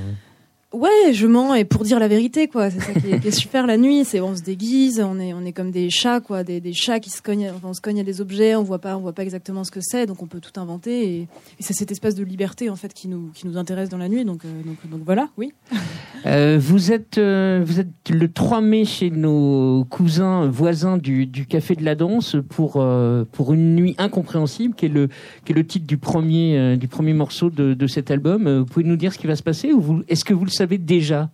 [0.73, 3.31] Ouais, je mens et pour dire la vérité quoi, c'est ça qui est, qui est
[3.31, 6.45] super la nuit, c'est on se déguise, on est on est comme des chats quoi,
[6.45, 8.79] des, des chats qui se cognent, enfin, on se cogne à des objets, on voit
[8.79, 11.29] pas on voit pas exactement ce que c'est, donc on peut tout inventer et, et
[11.61, 14.25] c'est cet espace de liberté en fait qui nous qui nous intéresse dans la nuit,
[14.25, 15.53] donc euh, donc donc voilà, oui.
[16.25, 21.47] Euh, vous êtes euh, vous êtes le 3 mai chez nos cousins voisins du, du
[21.47, 25.09] café de la danse pour euh, pour une nuit incompréhensible qui est le
[25.45, 28.61] qui est le titre du premier euh, du premier morceau de, de cet album.
[28.61, 30.51] Vous pouvez nous dire ce qui va se passer ou vous est-ce que vous le
[30.51, 31.31] savez déjà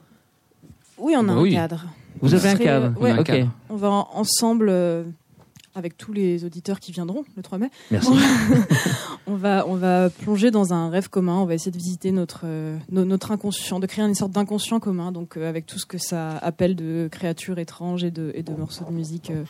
[0.98, 1.56] Oui, on a Oui.
[1.56, 1.84] un cadre.
[2.20, 3.50] Vous avez un cadre euh, ouais, cadre.
[3.70, 5.04] On va en- ensemble, euh,
[5.74, 7.70] avec tous les auditeurs qui viendront le 3 mai.
[7.92, 8.10] Merci.
[9.28, 11.36] on va, on va plonger dans un rêve commun.
[11.36, 14.80] On va essayer de visiter notre, euh, no- notre inconscient, de créer une sorte d'inconscient
[14.80, 15.12] commun.
[15.12, 18.52] Donc, euh, avec tout ce que ça appelle de créatures étranges et de, et de
[18.52, 19.44] morceaux de musique euh,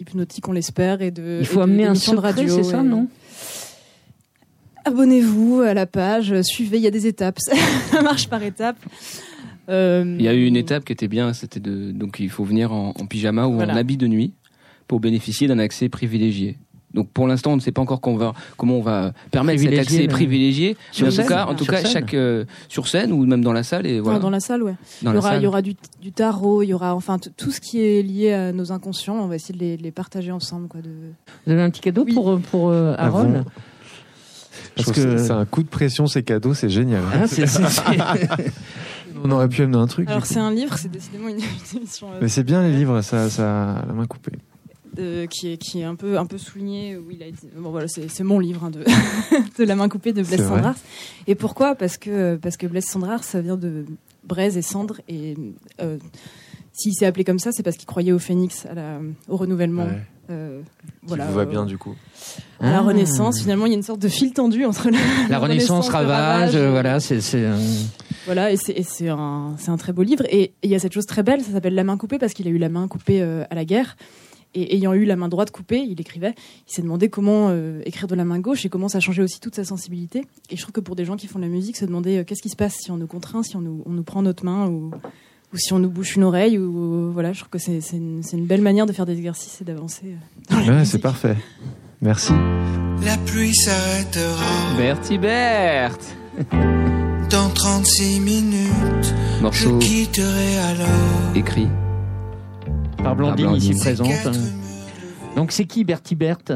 [0.00, 1.38] hypnotiques, on l'espère, et de.
[1.40, 2.54] Il faut et de- amener un secret, radio.
[2.56, 3.06] c'est ça, non?
[4.84, 6.76] Abonnez-vous à la page, suivez.
[6.78, 7.38] Il y a des étapes.
[7.90, 8.76] Ça marche par étapes.
[9.70, 12.44] Euh, Il y a eu une étape qui était bien, c'était de donc il faut
[12.44, 13.72] venir en, en pyjama ou Voilà.
[13.72, 14.32] en habit de nuit
[14.88, 16.58] pour bénéficier d'un accès privilégié.
[16.92, 19.80] Donc pour l'instant, on ne sait pas encore va, comment on va permettre cet Privilégié,
[19.80, 20.76] accès mais- privilégié.
[20.92, 23.10] Sur Mais en tout scène cas, en tout Sur cas, scène chaque euh, sur scène
[23.10, 24.18] ou même dans la salle et voilà.
[24.18, 24.74] Non, dans la salle, ouais.
[25.02, 25.40] Dans il y aura, salle.
[25.40, 28.32] il y aura du, du tarot, il y aura enfin tout ce qui est lié
[28.34, 29.16] à nos inconscients.
[29.16, 30.82] On va essayer de les, partager ensemble, quoi.
[30.82, 30.90] De...
[31.46, 33.44] Vous avez un petit cadeau pour pour euh, Ah Aaron bon?
[34.76, 37.02] Parce que que- c'est un coup de pression ces cadeaux, c'est génial.
[37.28, 37.44] C'est-
[39.26, 40.08] On aurait pu amener un truc.
[40.10, 41.42] Alors c'est un livre, c'est décidément une, une
[41.78, 44.32] émission euh, Mais c'est bien les livres, ça, ça a la main coupée.
[45.30, 46.96] qui est qui est un peu un peu souligné.
[46.96, 48.84] Où il a été, bon voilà, c'est c'est mon livre hein, de
[49.58, 50.74] de la main coupée de Blaise vrai Sandrars.
[51.26, 51.74] Et pourquoi?
[51.74, 53.86] Parce que parce que Blaise Sandrars, ça vient de
[54.24, 55.36] braise et cendre et
[55.80, 55.96] euh,
[56.72, 58.98] s'il s'est appelé comme ça, c'est parce qu'il croyait au phénix, à la,
[59.28, 59.84] au renouvellement.
[59.84, 60.02] Ouais.
[60.30, 61.94] Euh, Qui voilà, vous va euh, bien du coup.
[62.60, 62.80] à la Ah.
[62.82, 64.98] Renaissance, finalement, il y a une sorte de fil tendu entre la,
[65.28, 67.18] La Renaissance, le ravage, voilà, c'est
[68.26, 70.24] Voilà, et c'est un, très beau livre.
[70.30, 72.32] Et et il y a cette chose très belle, ça s'appelle La main coupée, parce
[72.34, 73.96] qu'il a eu la main coupée euh, à la guerre.
[74.54, 76.34] Et ayant eu la main droite coupée, il écrivait,
[76.68, 79.40] il s'est demandé comment euh, écrire de la main gauche et comment ça changeait aussi
[79.40, 80.24] toute sa sensibilité.
[80.50, 82.24] Et je trouve que pour des gens qui font de la musique, se demander euh,
[82.24, 84.44] qu'est-ce qui se passe si on nous contraint, si on nous, on nous prend notre
[84.44, 84.90] main ou,
[85.54, 86.58] ou si on nous bouche une oreille.
[86.58, 89.16] Ou, voilà, je trouve que c'est c'est une, c'est une belle manière de faire des
[89.16, 90.02] exercices et d'avancer.
[90.06, 91.36] euh, dans la Ouais, c'est parfait.
[92.02, 92.32] Merci.
[93.04, 96.14] La pluie s'arrêtera Bertie Berthe.
[97.30, 99.14] dans 36 minutes.
[99.40, 101.36] Morceau Je quitterai alors.
[101.36, 101.68] écrit.
[103.02, 103.72] par Blandine, Par Blandine.
[103.72, 104.08] ici présente.
[105.36, 106.52] Donc c'est qui Bertie Berthe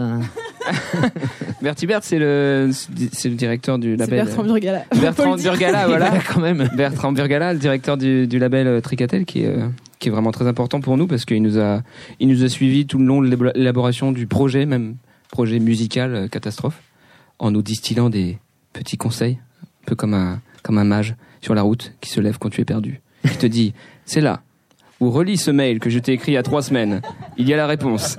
[1.62, 2.70] Bertie Berthe, c'est le
[3.12, 4.24] c'est le directeur du label.
[4.24, 4.84] Bertrand Burgala.
[5.00, 5.52] Bertrand le dire.
[5.52, 6.12] Burgala, voilà.
[6.20, 6.68] quand même.
[6.76, 10.32] Bertrand Burgala, le directeur du, du label euh, Tricatel, qui est, euh, qui est vraiment
[10.32, 11.82] très important pour nous parce qu'il nous a,
[12.20, 14.96] il nous a suivis tout le long de l'élaboration du projet, même
[15.30, 16.80] projet musical euh, catastrophe,
[17.38, 18.38] en nous distillant des
[18.72, 22.38] petits conseils, un peu comme un, comme un mage sur la route qui se lève
[22.38, 24.42] quand tu es perdu, qui te dit, c'est là.
[25.00, 27.02] Ou relis ce mail que je t'ai écrit il y a trois semaines.
[27.36, 28.18] Il y a la réponse.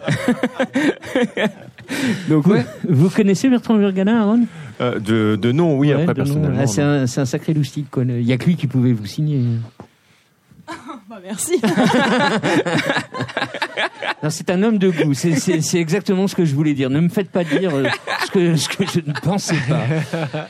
[2.29, 2.65] Donc ouais.
[2.87, 4.41] Vous connaissez Bertrand Burgala, Aaron?
[4.81, 6.57] Euh, de, de nom, oui, Ouais, après personnellement.
[6.61, 7.87] Ah, c'est un, un sacré loustique.
[7.97, 9.41] Il y a que lui qui pouvait vous signer.
[11.09, 11.59] Bah, merci.
[14.22, 15.13] Non, c'est un homme de goût.
[15.13, 16.89] C'est- C'est c'est exactement ce que je voulais dire.
[16.89, 17.86] Ne me faites pas dire euh,
[18.26, 19.86] ce, que, ce que je ne pensais pas.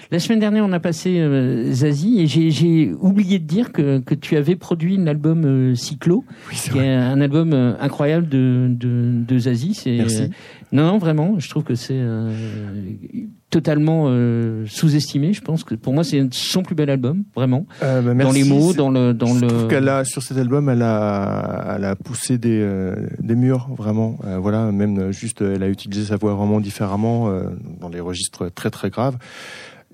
[0.11, 3.99] La semaine dernière, on a passé euh, Zazie et j'ai- j'ai oublié de dire que,
[3.99, 9.11] que tu avais produit l'album euh, Cyclo, qui est un album euh, incroyable de, de,
[9.27, 9.75] de Zazie.
[9.75, 10.21] C'est, Merci.
[10.23, 10.27] euh,
[10.71, 12.31] non, non, vraiment, je trouve que c'est euh,
[13.49, 15.33] totalement euh, sous-estimé.
[15.33, 17.65] Je pense que pour moi, c'est son plus bel album, vraiment.
[17.83, 18.43] Euh, bah, dans merci.
[18.43, 19.47] les mots, dans le, dans je le.
[19.47, 23.69] trouve qu'elle a sur cet album, elle a, elle a poussé des, euh, des murs
[23.77, 24.17] vraiment.
[24.39, 27.31] Voilà, même juste, elle a utilisé sa voix vraiment différemment
[27.79, 29.17] dans des registres très très graves.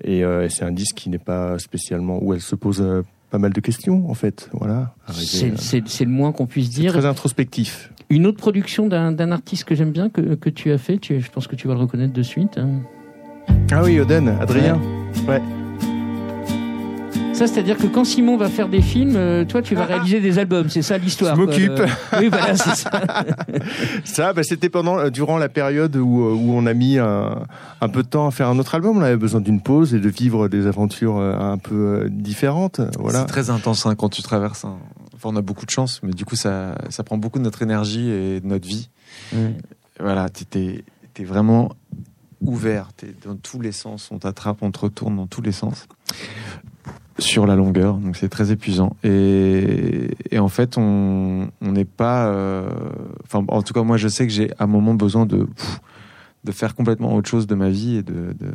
[0.04, 2.84] Et c'est un disque qui n'est pas spécialement où elle se pose
[3.30, 4.48] pas mal de questions en fait.
[4.52, 4.94] Voilà.
[5.12, 6.92] C'est euh, le moins qu'on puisse dire.
[6.92, 7.92] très introspectif.
[8.08, 11.20] Une autre production d'un d'un artiste que j'aime bien, que, que tu as fait, tu,
[11.20, 12.58] je pense que tu vas le reconnaître de suite.
[12.58, 12.82] hein.
[13.72, 14.80] Ah oui, Oden, Adrien.
[15.28, 15.40] Ouais.
[17.32, 20.38] Ça, c'est-à-dire que quand Simon va faire des films, euh, toi, tu vas réaliser des
[20.38, 20.70] albums.
[20.70, 21.36] C'est ça l'histoire.
[21.36, 21.82] Je m'occupe.
[22.18, 22.90] Oui, voilà, c'est ça.
[24.04, 27.42] Ça, bah, c'était pendant, euh, durant la période où, euh, où on a mis un,
[27.82, 28.96] un peu de temps à faire un autre album.
[28.96, 32.80] On avait besoin d'une pause et de vivre des aventures un peu différentes.
[32.98, 33.20] Voilà.
[33.20, 34.64] C'est très intense hein, quand tu traverses.
[34.64, 34.78] un-
[35.14, 37.60] Enfin, on a beaucoup de chance, mais du coup, ça, ça prend beaucoup de notre
[37.62, 38.88] énergie et de notre vie.
[39.34, 39.54] Ouais.
[39.98, 40.84] voilà, t'es
[41.18, 41.70] es vraiment
[42.40, 45.86] ouvert, t'es dans tous les sens, on t'attrape, on te retourne dans tous les sens
[47.18, 48.94] sur la longueur, donc c'est très épuisant.
[49.02, 52.68] Et, et en fait, on n'est pas, euh,
[53.24, 55.48] enfin, en tout cas, moi, je sais que j'ai à un moment besoin de
[56.46, 58.52] de faire complètement autre chose de ma vie et de de,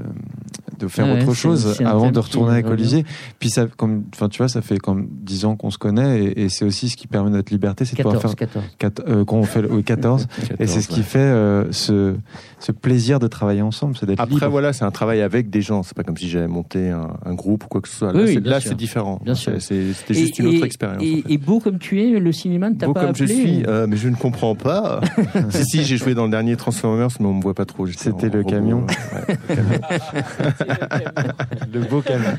[0.79, 2.67] de faire Ouais, autre chose avant de qui retourner avec.
[2.67, 3.05] Olivier.
[3.39, 6.43] Puis ça, comme, enfin, tu vois, ça fait comme dix ans qu'on se connaît et,
[6.45, 8.65] et c'est aussi ce qui permet notre liberté, c'est de pouvoir 14, faire 14.
[8.79, 10.27] Quat- euh, qu'on fait le- oui, 14
[10.59, 11.03] et c'est ce qui ouais.
[11.03, 12.15] fait euh, ce
[12.59, 14.49] ce plaisir de travailler ensemble, c'est d'être Après, libre.
[14.49, 15.81] voilà, c'est un travail avec des gens.
[15.83, 18.13] C'est pas comme si j'avais monté un, un groupe ou quoi que ce soit.
[18.15, 18.69] Oui, Là, oui, sûr.
[18.69, 19.19] c'est différent.
[19.23, 19.53] Bien sûr.
[19.59, 21.01] c'est- C'était Et- juste une et- autre expérience.
[21.03, 21.33] Et, en fait.
[21.33, 23.63] et beau comme tu es, le cinéma ne t'a Beau pas comme je appelé suis,
[23.67, 25.01] euh, mais je ne comprends pas.
[25.49, 27.80] si, si, j'ai joué dans le dernier Transformers, mais on me voit pas trop.
[27.87, 28.85] C'était le camion.
[28.87, 29.79] ouais, le camion.
[31.73, 32.37] le beau camion.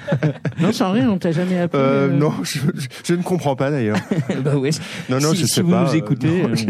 [0.60, 1.82] Non, sans rien, on t'a jamais appelé.
[1.82, 3.98] Euh, euh, non, je, je- je ne comprends pas d'ailleurs.
[4.44, 4.70] bah ouais.
[5.08, 5.84] Non, non, si, je si sais vous pas.
[5.84, 6.42] nous euh, écoutez.
[6.42, 6.66] non, euh, je,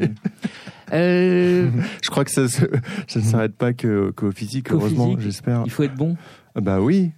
[0.95, 1.69] euh,
[2.03, 2.65] je crois que ça, se-
[3.07, 5.63] ça ne s'arrête pas qu'au physique, heureusement, j'espère.
[5.65, 6.17] il faut être bon.
[6.55, 7.13] Ah Bah oui.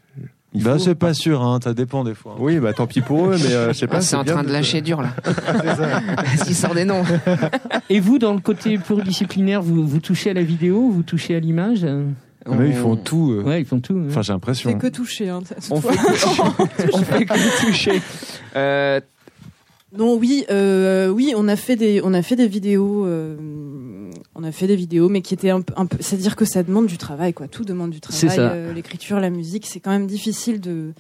[0.55, 0.79] Il Bah, faut.
[0.79, 2.37] c'est pas sûr, hein, ça dépend des fois.
[2.39, 3.97] Oui, bah tant pis pour eux, mais euh, je sais pas.
[3.97, 5.11] Ah, c'est en bien train de lâcher dur là.
[6.45, 7.03] Qu'il sort des noms.
[7.91, 11.41] Et vous, dans le côté pluridisciplinaire, vous, vous touchez à la vidéo, vous touchez à
[11.41, 12.05] l'image euh
[12.49, 13.33] Mais ils font tout.
[13.33, 13.43] euh.
[13.43, 14.01] Ouais, ils font tout.
[14.07, 14.79] Enfin, j'ai C'est l'impression.
[14.79, 15.29] que toucher.
[15.29, 15.41] Hein,
[15.71, 15.89] On fait
[16.93, 18.01] on fait que toucher.
[18.55, 19.01] Euh,
[19.97, 23.37] Non, oui, euh, oui, on a fait des, on a fait des vidéos, euh,
[24.35, 26.99] on a fait des vidéos, mais qui étaient un peu, c'est-à-dire que ça demande du
[26.99, 27.49] travail, quoi.
[27.49, 28.21] Tout demande du travail.
[28.53, 30.93] euh, L'écriture, la musique, c'est quand même difficile de.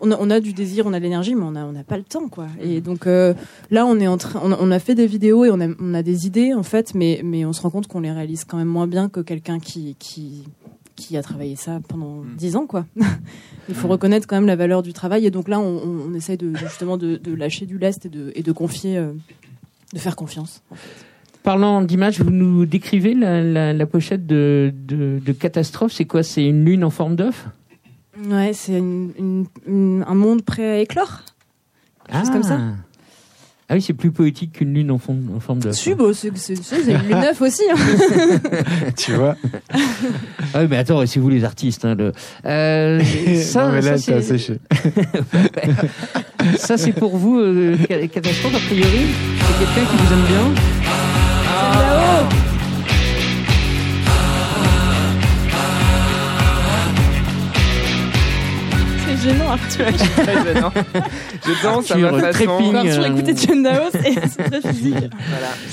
[0.00, 1.84] On a, on a du désir, on a de l'énergie, mais on a, on n'a
[1.84, 2.48] pas le temps, quoi.
[2.60, 3.32] Et donc euh,
[3.70, 5.68] là, on est en train, on, a- on a fait des vidéos et on a,
[5.78, 8.44] on a des idées, en fait, mais, mais on se rend compte qu'on les réalise
[8.44, 10.42] quand même moins bien que quelqu'un qui, qui,
[10.96, 12.86] qui a travaillé ça pendant dix ans, quoi.
[13.68, 15.26] Il faut reconnaître quand même la valeur du travail.
[15.26, 15.80] Et donc là, on,
[16.10, 19.12] on, essaye de, justement de, de lâcher du lest et de, et de confier, euh,
[19.92, 20.60] de faire confiance.
[21.44, 25.92] Parlant d'image, vous nous décrivez la, la, la pochette de, de, de Catastrophe.
[25.92, 26.22] C'est quoi?
[26.22, 27.46] C'est une lune en forme d'œuf?
[28.30, 31.20] Ouais, c'est une- une- une- un monde prêt à éclore.
[32.06, 32.58] Quelque chose comme ça.
[33.68, 35.74] Ah oui, c'est plus poétique qu'une lune en, forme- en forme d'œuf.
[35.74, 37.62] Si, bon, c'est une lune neuf aussi.
[37.70, 37.76] hein.
[38.96, 39.36] tu vois.
[40.54, 41.84] Ah oui, mais attends, c'est vous les artistes.
[41.84, 42.12] Hein, le...
[42.46, 43.02] euh,
[43.42, 44.58] ça, non, mais là, ça, t'as c'est- séché.
[46.56, 49.06] ça, c'est pour vous, euh, ca- Catastrophe, a priori?
[49.40, 51.23] C'est quelqu'un qui vous aime bien?
[59.06, 59.86] C'est gênant, Arthur.
[60.16, 60.72] très gênant.
[61.46, 62.74] Je danse à ma Arthur, façon.
[62.74, 64.94] Arthur euh, écoutait John Dao, c'est c'est très physique.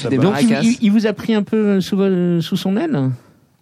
[0.02, 0.18] Voilà.
[0.18, 0.36] Donc,
[0.82, 3.10] il, vous a pris un peu sous, vo- sous son aile?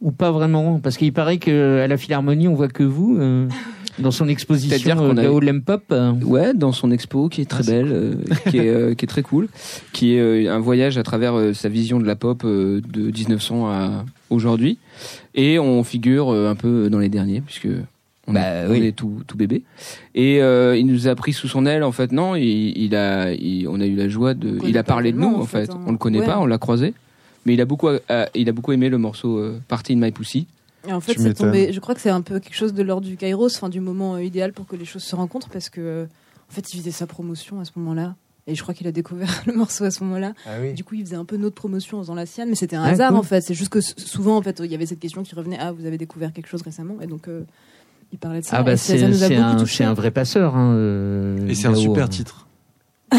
[0.01, 0.79] Ou pas vraiment?
[0.79, 3.47] Parce qu'il paraît qu'à la Philharmonie, on voit que vous, euh,
[3.99, 5.83] dans son exposition euh, Gao Lempop.
[5.91, 8.13] euh, Ouais, dans son expo qui est très belle, euh,
[8.49, 9.47] qui, est, euh, qui est très cool,
[9.93, 13.11] qui est euh, un voyage à travers euh, sa vision de la pop euh, de
[13.11, 14.77] 1900 à aujourd'hui.
[15.35, 17.67] Et on figure euh, un peu dans les derniers, puisque
[18.27, 18.85] on, Bah, est, on oui.
[18.85, 19.63] est tout, tout bébé.
[20.15, 22.43] Et euh, il nous a pris sous son aile, en fait, non, il,
[22.77, 24.57] il a, il- on a eu la joie de.
[24.67, 25.65] Il a parlé de nous, en fait.
[25.65, 25.79] fait, hein.
[25.87, 26.25] On le connaît Ouais.
[26.25, 26.93] pas, on l'a croisé.
[27.45, 27.87] Mais il a beaucoup,
[28.35, 30.45] il a beaucoup aimé le morceau euh, Party in My Pussy.
[30.87, 31.71] Et en fait, c'est tombé.
[31.73, 34.15] Je crois que c'est un peu quelque chose de l'ordre du Kairos, enfin du moment
[34.15, 36.05] euh, idéal pour que les choses se rencontrent, parce que euh,
[36.49, 38.15] en fait, il faisait sa promotion à ce moment-là.
[38.47, 40.33] Et je crois qu'il a découvert le morceau à ce moment-là.
[40.75, 42.83] Du coup, il faisait un peu notre promotion en faisant la sienne, mais c'était un
[42.83, 43.19] Ah, hasard cool.
[43.19, 43.41] en fait.
[43.41, 45.85] C'est juste que souvent, en fait, il y avait cette question qui revenait Ah, vous
[45.85, 47.43] avez découvert quelque chose récemment Et donc, euh,
[48.11, 48.57] il parlait de ça.
[48.57, 50.55] Ah bah et ça, c'est un, un vrai passeur.
[50.55, 52.07] Hein, euh, Et c'est un super hein.
[52.07, 52.47] titre.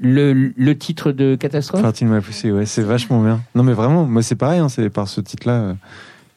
[0.00, 1.82] Le, le titre de Catastrophe?
[1.82, 3.40] Partie de ma poussée, ouais, c'est vachement bien.
[3.54, 5.74] Non, mais vraiment, moi, c'est pareil, hein, c'est par ce titre-là euh,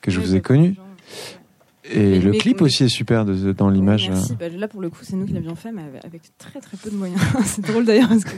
[0.02, 0.76] que je Ouais, vous ai connu.
[1.94, 4.08] Et Mais- le mais- clip aussi est super de- dans l'image.
[4.08, 4.14] euh.
[4.14, 4.36] Merci.
[4.40, 6.78] Bah, là, pour le coup, c'est nous qui l'avions fait, mais avec- avec très très
[6.78, 7.20] peu de moyens.
[7.46, 8.36] c'est drôle d'ailleurs parce que.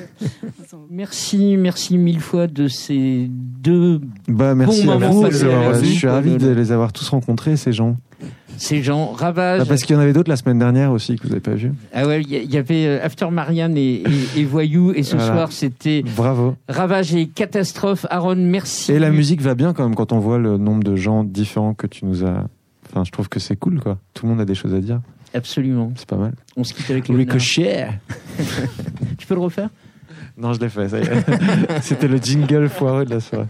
[0.90, 5.24] Merci, merci mille fois de ces deux, Bah, merci à vous.
[5.24, 5.32] nous.
[5.32, 7.98] Je suis ravi de les avoir tous rencontrés, ces gens.
[8.58, 9.12] Ces gens.
[9.12, 9.62] Ravage.
[9.64, 11.54] Ah, parce qu'il y en avait d'autres la semaine dernière aussi que vous n'avez pas
[11.56, 11.72] vu.
[11.94, 14.04] Ah ouais, il y, avait euh, After Marianne et,
[14.36, 15.34] et, et Voyou, et ce Voilà.
[15.34, 16.56] soir c'était Bravo.
[16.70, 18.06] Ravage et Catastrophe.
[18.10, 18.92] Aaron, merci.
[18.92, 21.74] Et la musique va bien quand même quand on voit le nombre de gens différents
[21.74, 22.46] que tu nous as.
[22.90, 23.98] Enfin, je trouve que c'est cool, quoi.
[24.14, 25.02] Tout le monde a des choses à dire.
[25.34, 25.92] Absolument.
[25.96, 26.34] C'est pas mal.
[26.56, 27.88] On se quitte avec le Ricochet.
[29.18, 29.70] Tu peux le refaire?
[30.38, 31.82] Non, je l'ai fait, ça y est.
[31.82, 33.48] C'était le jingle foireux de la soirée.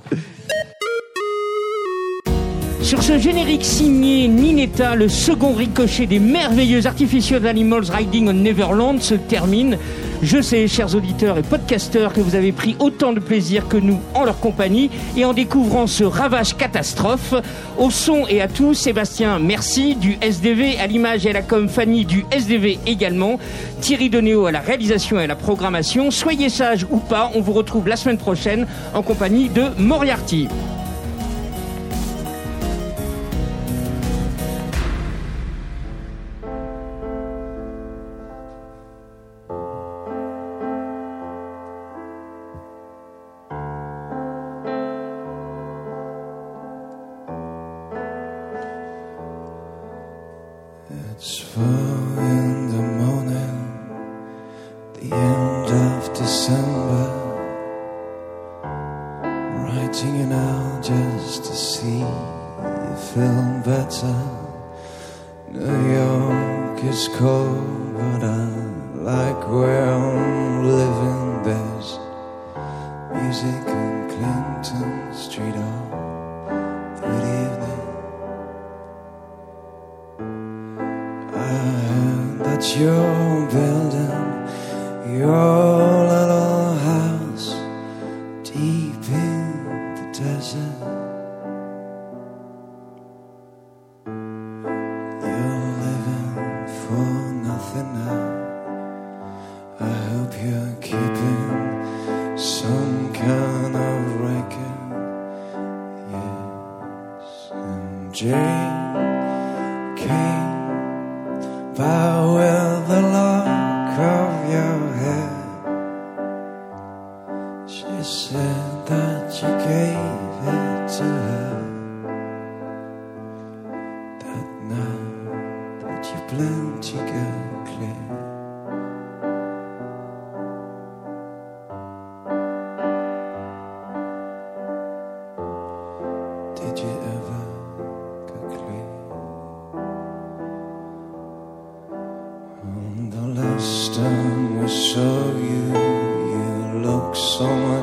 [2.83, 9.01] Sur ce générique signé Ninetta, le second ricochet des merveilleux Artificial Animals Riding on Neverland
[9.01, 9.77] se termine.
[10.21, 14.01] Je sais, chers auditeurs et podcasteurs, que vous avez pris autant de plaisir que nous
[14.13, 17.33] en leur compagnie et en découvrant ce ravage catastrophe.
[17.77, 19.95] Au son et à tout, Sébastien, merci.
[19.95, 23.39] Du SDV à l'image et à la com, Fanny du SDV également.
[23.79, 26.11] Thierry Denéo à la réalisation et à la programmation.
[26.11, 30.49] Soyez sages ou pas, on vous retrouve la semaine prochaine en compagnie de Moriarty.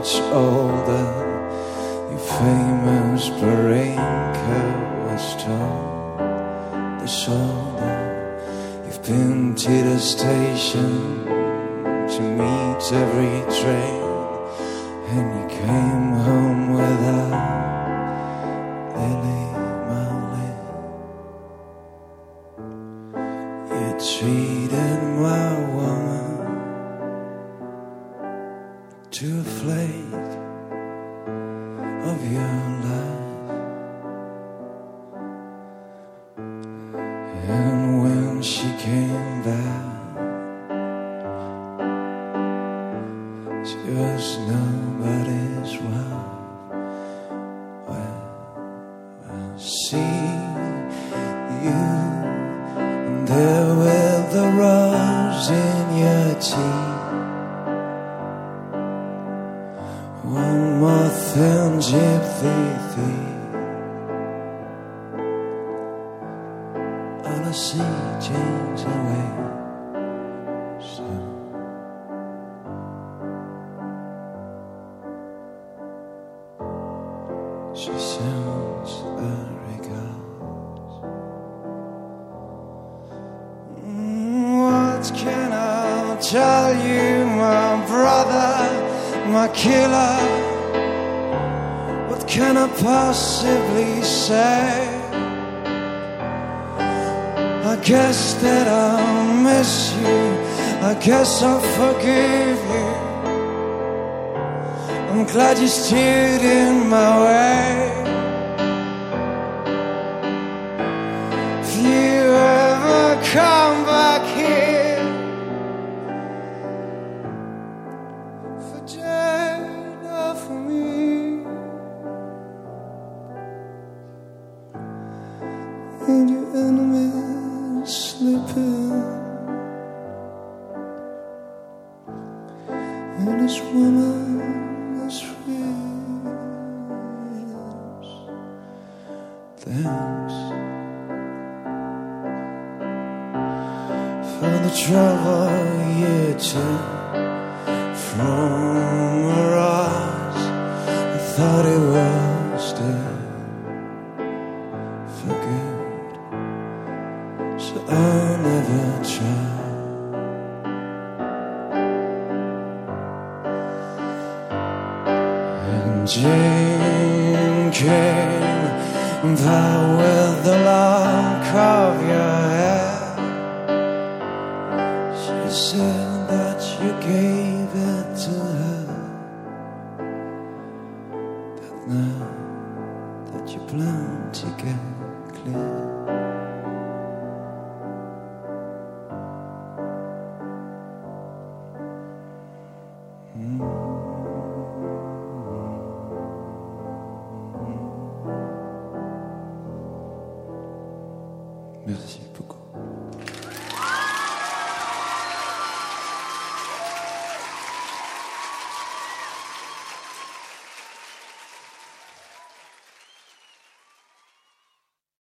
[0.00, 1.06] much older.
[2.10, 4.62] Your famous Barenka
[5.04, 6.18] was told
[7.00, 7.96] the shoulder.
[8.86, 11.26] You've been to the station
[12.14, 14.02] to meet every train,
[15.12, 17.79] and you came home without.